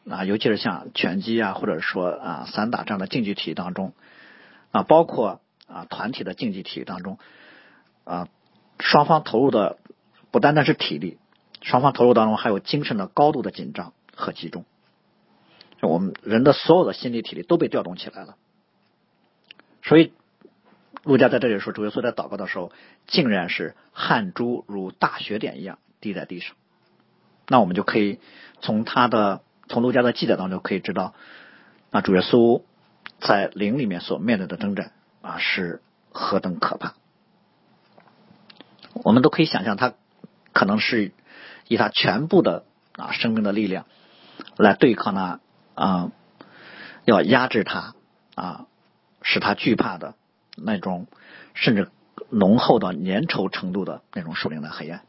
[0.08, 3.92] 啊，尤其是像拳击啊，或者说啊散打这样的竞技体育当中
[4.70, 7.18] 啊，包括啊团体的竞技体育当中
[8.04, 8.26] 啊。
[8.82, 9.76] 双方投入的
[10.30, 11.18] 不单单是体力，
[11.60, 14.64] 双方投入当中还有精神的高度的紧张和集中。
[15.88, 18.36] 我们人的所有的心理体力都被调动起来了。
[19.82, 20.12] 所以，
[21.04, 22.70] 陆家在这里说，主耶稣在祷告的时候，
[23.06, 26.54] 竟然是汗珠如大雪点一样滴在地上。
[27.48, 28.20] 那我们就可以
[28.60, 31.14] 从他的从陆家的记载当中可以知道，
[31.90, 32.62] 那主耶稣
[33.20, 36.94] 在灵里面所面对的征战啊是何等可怕。
[38.92, 39.94] 我们都可以想象，他
[40.52, 41.12] 可能是
[41.68, 42.64] 以他全部的
[42.96, 43.86] 啊生命的力量
[44.56, 45.40] 来对抗那
[45.74, 46.12] 啊
[47.04, 47.94] 要压制他
[48.34, 48.66] 啊
[49.22, 50.14] 使他惧怕的
[50.56, 51.06] 那种
[51.54, 51.90] 甚至
[52.28, 55.02] 浓厚到粘稠程度的那种属灵的黑暗。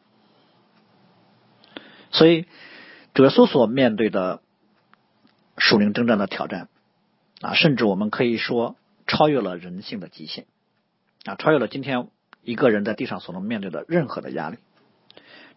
[2.12, 2.46] 所以，
[3.14, 4.42] 哲苏所面对的
[5.58, 6.70] 属灵征战的挑战
[7.42, 8.76] 啊，甚至我们可以说
[9.08, 10.46] 超越了人性的极限
[11.26, 12.08] 啊，超越了今天。
[12.44, 14.58] 一个人在地上所能面对的任何的压力，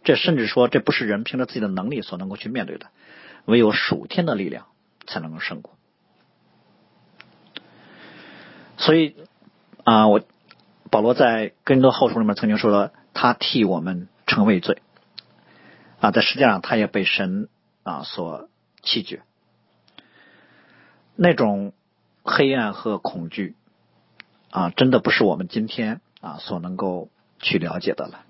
[0.03, 2.89] 这甚至说这不是人凭着自己的能力所能够去面对的，
[3.47, 4.67] 唯有属天的力量
[5.07, 5.75] 才能够胜过。
[8.77, 9.17] 所以
[9.85, 10.21] 啊，我
[10.91, 14.83] 保罗在更多后书里面曾经说了，他替我们成为罪
[16.01, 17.49] 啊，在实际上他也被神
[17.83, 18.49] 啊所
[18.83, 19.23] 弃绝，
[21.17, 21.73] 那种
[22.23, 23.55] 黑暗和恐惧
[24.51, 26.01] 啊，真的不是我们今天。
[26.25, 28.25] 啊，所能够去了解的了。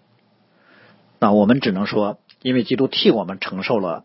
[1.20, 4.04] 那我们只能说，因为基督替我们承受了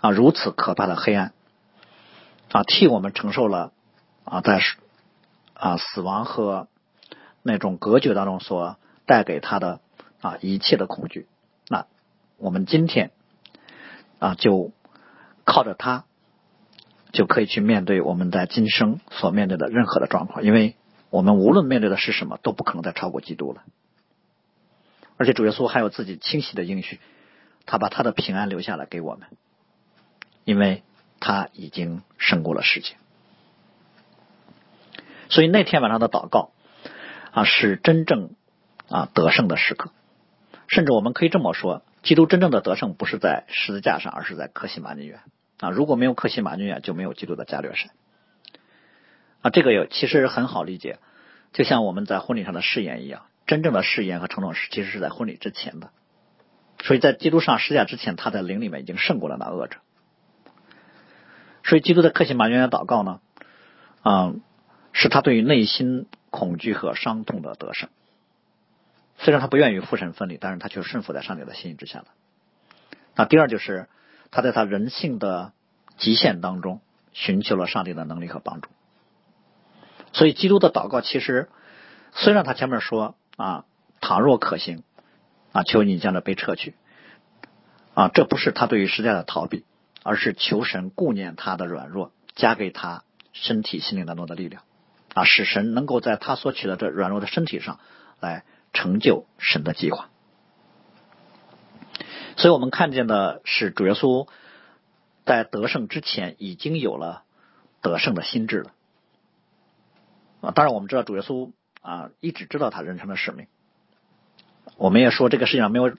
[0.00, 1.32] 啊如此可怕的黑暗，
[2.52, 3.72] 啊替我们承受了
[4.24, 4.60] 啊在
[5.54, 6.68] 啊死亡和
[7.42, 8.76] 那种隔绝当中所
[9.06, 9.80] 带给他的
[10.20, 11.26] 啊一切的恐惧。
[11.68, 11.86] 那
[12.38, 13.10] 我们今天
[14.18, 14.72] 啊就
[15.44, 16.04] 靠着他，
[17.12, 20.76] 就可以去面对我们在今生所面对的任何的状况，因为。
[21.12, 23.62] 我们无论面对的是什么，都不可能再超过基督了。
[25.18, 27.00] 而且主耶稣还有自己清晰的应许，
[27.66, 29.28] 他把他的平安留下来给我们，
[30.44, 30.82] 因为
[31.22, 32.96] 他已经胜过了世界。
[35.28, 36.50] 所以那天晚上的祷告
[37.30, 38.34] 啊，是真正
[38.88, 39.92] 啊得胜的时刻。
[40.66, 45.20] 甚至我们可以这么说，基督真正的得胜不是在十字架上，而是在克西马尼园
[45.60, 45.70] 啊。
[45.70, 47.90] 如果没有克西马尼园，就没有基督的加略山。
[49.42, 50.98] 啊，这个有其实很好理解，
[51.52, 55.90] 就像我们在婚礼上的誓言一样，真正的誓言和承诺是其实是在婚礼之前的，
[56.82, 59.78] 所以在基督上施架之前，他在灵里面已经胜过了那恶者。
[61.64, 63.20] 所以基督的克西马园的祷告呢，
[64.02, 64.32] 啊，
[64.92, 67.88] 是他对于内心恐惧和伤痛的得胜。
[69.18, 72.06] 虽然他不愿与父神分离，但是他却顺服在上帝的心意之下了。
[73.14, 73.88] 那第二就是
[74.30, 75.52] 他在他人性的
[75.96, 76.80] 极限当中
[77.12, 78.68] 寻求了上帝的能力和帮助。
[80.12, 81.48] 所以，基督的祷告其实，
[82.12, 83.64] 虽然他前面说啊，
[84.00, 84.82] 倘若可行，
[85.52, 86.74] 啊，求你将这杯撤去，
[87.94, 89.64] 啊，这不是他对于时代的逃避，
[90.02, 94.62] 而是求神顾念他的软弱，加给他身体心灵当中的力量，
[95.14, 97.78] 啊，使神能够在他所取的这软弱的身体上
[98.20, 100.10] 来成就神的计划。
[102.36, 104.26] 所以我们看见的是主耶稣
[105.24, 107.24] 在得胜之前已经有了
[107.80, 108.72] 得胜的心智了。
[110.40, 113.46] 啊，当然我们知道主耶稣啊，一直知道他人生的使命。
[114.76, 115.94] 我们也说这个世界上没有，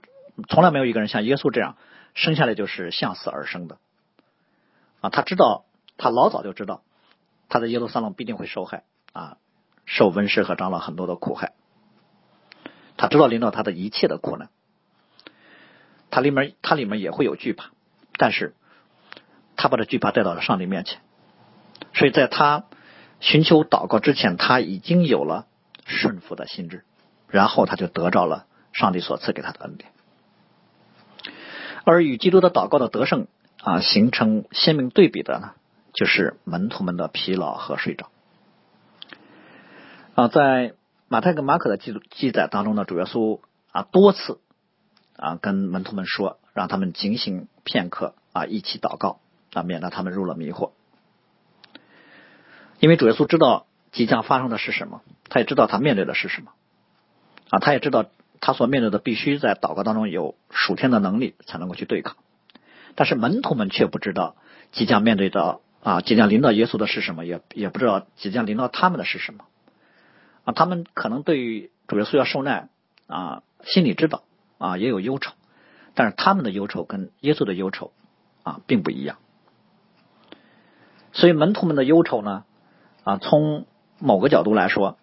[0.49, 1.77] 从来没有一个人像耶稣这样
[2.13, 3.77] 生下来就是向死而生的。
[5.03, 5.65] 啊，他知道，
[5.97, 6.81] 他老早就知道，
[7.49, 9.37] 他在耶路撒冷必定会受害啊，
[9.85, 11.51] 受文士和长老很多的苦害。
[12.97, 14.49] 他知道领导他的一切的苦难，
[16.09, 17.71] 他里面他里面也会有惧怕，
[18.17, 18.55] 但是
[19.57, 21.01] 他把这惧怕带到了上帝面前，
[21.93, 22.63] 所以在他。
[23.19, 25.47] 寻求祷告之前，他已经有了
[25.85, 26.83] 顺服的心智，
[27.29, 29.93] 然后他就得着了上帝所赐给他的恩典。
[31.85, 33.27] 而与基督的祷告的得胜
[33.63, 35.51] 啊形成鲜明对比的呢，
[35.93, 38.09] 就是门徒们的疲劳和睡着。
[40.15, 40.73] 啊，在
[41.07, 43.39] 马太跟马可的记记载当中呢，主耶稣
[43.71, 44.39] 啊多次
[45.15, 49.21] 啊跟门徒们说，让他们警醒片刻啊一起祷告
[49.53, 50.71] 啊，免得他们入了迷惑。
[52.79, 56.51] 因为主耶稣知道即将发生的是什么，他也知道他面对的是什么
[57.49, 58.05] 啊，他也知道
[58.41, 62.17] 他所面对的必须在祷告当中有属天的能力才能够去对抗。
[62.95, 64.35] 但是门徒们却不知道
[64.71, 69.45] 即将面对到啊即将临到耶稣的是什么，也也不知道即将临到他们的是什么
[70.43, 72.69] 啊，他们可能对于主耶稣要受难
[73.07, 74.23] 啊心里知道
[74.57, 75.33] 啊也有忧愁，
[75.95, 77.91] 但是他们的忧愁跟耶稣的忧愁
[78.43, 79.17] 啊并不一样，
[81.13, 82.45] 所以门徒们的忧愁呢
[83.03, 83.65] 啊从
[83.99, 84.97] 某个角度来说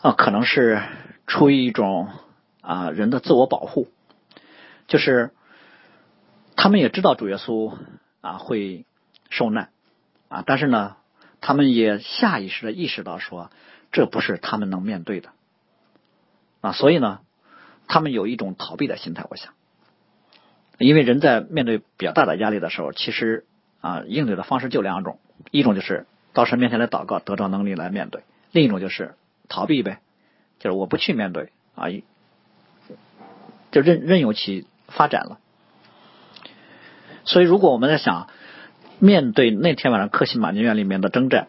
[0.00, 0.80] 啊可能是
[1.26, 2.08] 出于一种
[2.62, 3.88] 啊人的自我保护，
[4.86, 5.32] 就是。
[6.62, 7.74] 他们也知道主耶稣
[8.20, 8.84] 啊会
[9.30, 9.70] 受难
[10.28, 10.96] 啊，但是呢，
[11.40, 13.50] 他们也下意识的意识到说，
[13.92, 15.30] 这不是他们能面对的
[16.60, 17.20] 啊，所以呢，
[17.88, 19.24] 他们有一种逃避的心态。
[19.30, 19.54] 我想，
[20.76, 23.46] 因为人在面对比较大的压力的时候，其实
[23.80, 25.18] 啊应对的方式就两种，
[25.50, 26.04] 一种就是
[26.34, 28.20] 到神面前来祷告，得到能力来面对；
[28.52, 29.14] 另一种就是
[29.48, 30.00] 逃避呗，
[30.58, 31.86] 就是我不去面对啊，
[33.70, 35.39] 就任任由其发展了。
[37.24, 38.28] 所以，如果我们在想
[38.98, 41.48] 面对那天晚上克西马尼园里面的征战，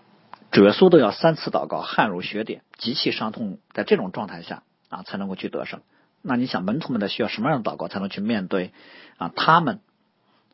[0.52, 5.82] 主耶稣都要三次祷告，汗如血点，极其伤痛，在这种状态下啊，才能够去得胜。
[6.22, 8.74] 那你想，门徒们的需要什么样的祷告才能去面对
[9.18, 9.80] 啊他们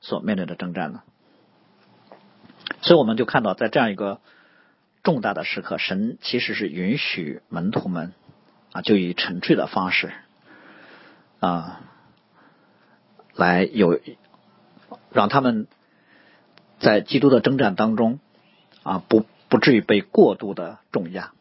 [0.02, 1.02] 所面对的征战呢？
[2.82, 4.22] 所以，我们就看到，在这样一个
[5.04, 8.14] 重大的时刻，神其实是允许门徒们
[8.72, 10.14] 啊，就以沉睡的方式
[11.40, 11.82] 啊
[13.36, 14.00] 来有。
[15.12, 15.68] 让他们
[16.80, 18.20] 在基督的征战当中
[18.84, 21.32] 啊，不不至于被过度的重压。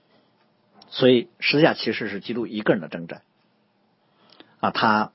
[0.89, 3.23] 所以十字架其实是基督一个人的征战
[4.61, 5.11] 啊，他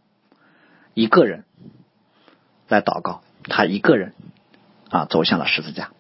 [0.94, 1.46] 一个人
[2.68, 4.14] 来祷告，他一个人
[4.90, 5.92] 啊走向了十字架。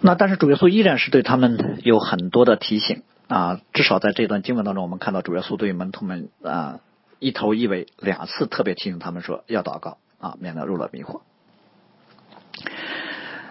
[0.00, 6.80] 那但是主耶稣依然是对他们有很多的提醒啊，至少在这段经文当中，我们看到主耶稣对门徒们啊。
[7.18, 11.22] 一头一尾两次特别提醒他们说要祷告啊，免得入了迷惑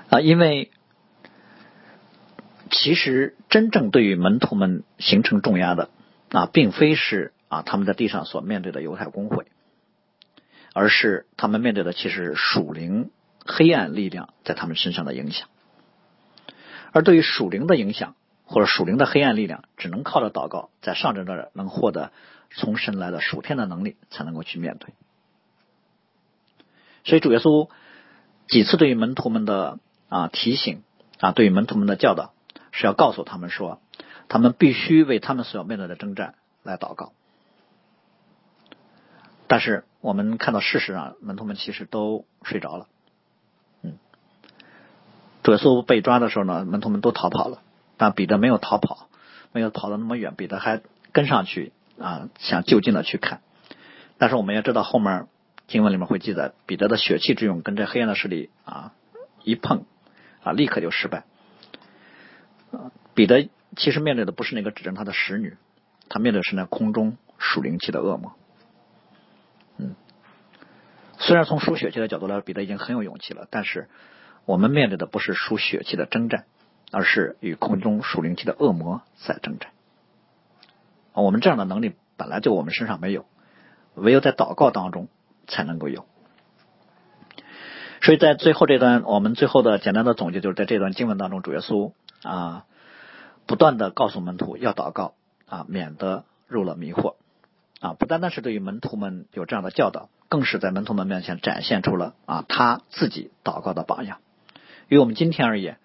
[0.09, 0.19] 啊。
[0.19, 0.71] 因为
[2.69, 5.89] 其实真正对于门徒们形成重压的
[6.29, 9.47] 啊，并非是啊他们在地上所面对的犹太公会，
[10.73, 13.09] 而是他们面对的其实属灵
[13.45, 15.47] 黑暗力量在他们身上的影响。
[16.91, 22.11] 而对于属灵的影响或者属灵的黑暗力量，只能靠着祷告，在上阵的能获得。
[22.51, 24.93] 从神来的属天的能力才能够去面对，
[27.03, 27.69] 所以主耶稣
[28.47, 29.79] 几次对于门徒们的
[30.09, 30.83] 啊提醒
[31.19, 32.33] 啊，对于门徒们的教导，
[32.71, 33.81] 是要告诉他们说，
[34.27, 37.13] 他们必须为他们所要面对的征战来祷告。
[39.47, 42.87] 但是我们看到事实上，门徒们其实都睡着了。
[43.83, 43.99] 嗯，
[45.43, 47.61] 主耶稣被抓的时候呢，门徒们都逃跑了，
[47.97, 49.07] 但彼得没有逃跑，
[49.51, 50.81] 没有跑得那么远，彼得还
[51.11, 51.73] 跟上去。
[51.99, 53.41] 啊，想就近的去看，
[54.17, 55.27] 但是我们要知道后面
[55.67, 58.93] 经文里面会记载，彼得的血气之勇跟这黑暗的势力啊
[59.43, 59.85] 一碰
[60.43, 61.23] 啊，立刻就失败。
[63.13, 65.55] 彼得其实面对的不是那个指证他的使女，
[66.09, 68.35] 他面对的是那空中属灵气的恶魔。
[69.77, 69.95] 嗯，
[71.17, 73.87] 虽然从输血气的角度来说，彼得已经很有勇气了，但是
[74.43, 76.45] 我们面对的不是输血气的征战，
[76.91, 79.71] 而是与空中属灵气的恶魔在征战。
[81.21, 83.25] 我们这样的能力本来就我们身上没有，
[83.93, 85.07] 唯有在祷告当中
[85.47, 86.05] 才能够有。
[88.01, 92.65] 所以在最后这段，我们最后的简单的总结就是在这段经文当中，主耶稣啊
[93.47, 95.15] 不断的告诉门徒要祷告
[95.47, 97.15] 啊，免得入了迷惑
[97.79, 97.93] 啊。
[97.93, 104.19] 不单单是对于门徒们有这样的教导，更是在门徒们面前展现出了啊他自己祷告的榜样。
[104.87, 105.79] 于我们今天而言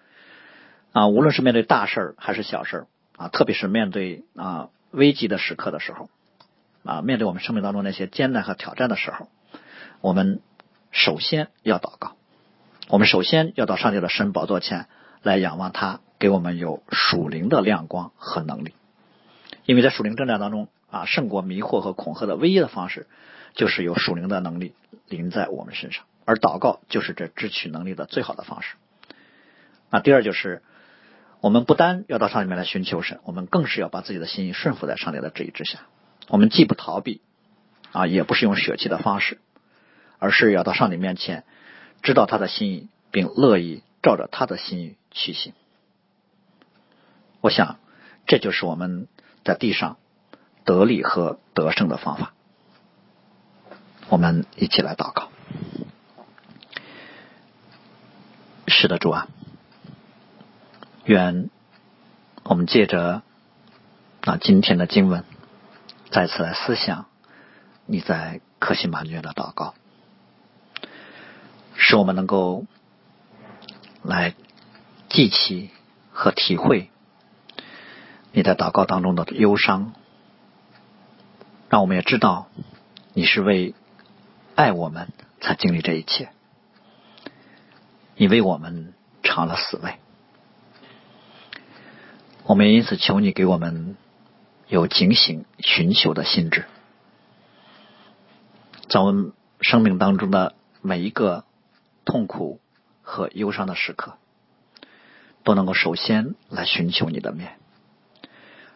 [0.91, 4.69] 啊，无论是面对大事儿还是小事儿啊，特别是面对啊。
[4.91, 6.09] 危急的时刻的时候，
[6.83, 9.29] 啊，面对我们生命当中那些艰难和挑战的时候，
[10.01, 10.41] 我们
[10.91, 12.15] 首先要祷告。
[12.89, 14.87] 我们首先要到上帝的神宝座前
[15.21, 18.73] 来仰望他，给我们有属灵的亮光和能力。
[19.65, 23.07] 因为在属灵征战当中，啊，胜过迷惑和恐吓的唯一的方式，
[23.53, 24.73] 就是有属灵的能力
[25.07, 28.75] 临在我们身上，而祷告就是这支取能力的最好的方式。
[29.89, 30.61] 啊，第二就是。
[31.41, 35.79] 我们不单要到上里面来寻求神，我们更是要把自己的心意顺服在上帝的旨意之下。
[36.27, 37.19] 我们既不逃避，
[37.91, 39.39] 啊，也不是用血气的方式，
[40.19, 41.43] 而是要到上帝面前，
[42.03, 45.53] 知道他的心意，并乐意照着他的心意去行。
[47.41, 47.79] 我想，
[48.27, 49.07] 这就是我们
[49.43, 49.97] 在地上
[50.63, 52.33] 得力和得胜的方法。
[54.09, 55.29] 我们一起来祷告。
[58.67, 59.27] 是的，主啊，
[61.11, 61.49] 愿
[62.43, 63.21] 我们借着
[64.23, 65.25] 那今天的经文，
[66.09, 67.07] 再次来思想
[67.85, 69.73] 你在克西玛约的祷告，
[71.75, 72.65] 使我们能够
[74.01, 74.35] 来
[75.09, 75.69] 记起
[76.13, 76.89] 和体会
[78.31, 79.91] 你在祷告当中的忧伤，
[81.67, 82.47] 让我们也知道
[83.13, 83.75] 你是为
[84.55, 85.09] 爱我们
[85.41, 86.29] 才经历这一切。
[88.15, 88.93] 你为我们
[89.23, 89.95] 尝了死味，
[92.43, 93.95] 我们因此求你给我们
[94.67, 96.65] 有警醒寻求的心智，
[98.89, 99.31] 在我们
[99.61, 101.45] 生命当中的每一个
[102.03, 102.59] 痛苦
[103.01, 104.17] 和忧伤的时刻，
[105.43, 107.57] 都能够首先来寻求你的面，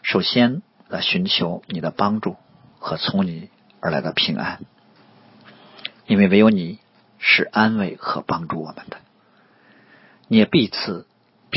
[0.04, 2.38] 首先来寻求你的帮助
[2.80, 3.50] 和从你
[3.82, 4.62] 而来的平安，
[6.06, 6.80] 因为唯有你
[7.18, 8.98] 是安慰和帮助我们的。
[10.28, 11.08] 你也必赐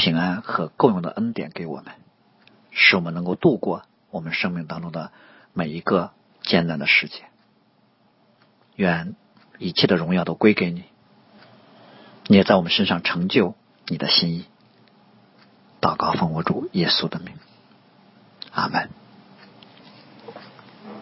[0.01, 1.87] 平安和共用的恩典给我们，
[2.71, 5.11] 使我们能够度过我们生命当中的
[5.53, 7.25] 每一个艰难的时节。
[8.77, 9.17] 愿
[9.59, 10.85] 一切的荣耀都归给你，
[12.29, 13.57] 你也在我们身上成就
[13.89, 14.45] 你的心意。
[15.81, 17.35] 祷告奉我主耶稣的名，
[18.53, 18.91] 阿门。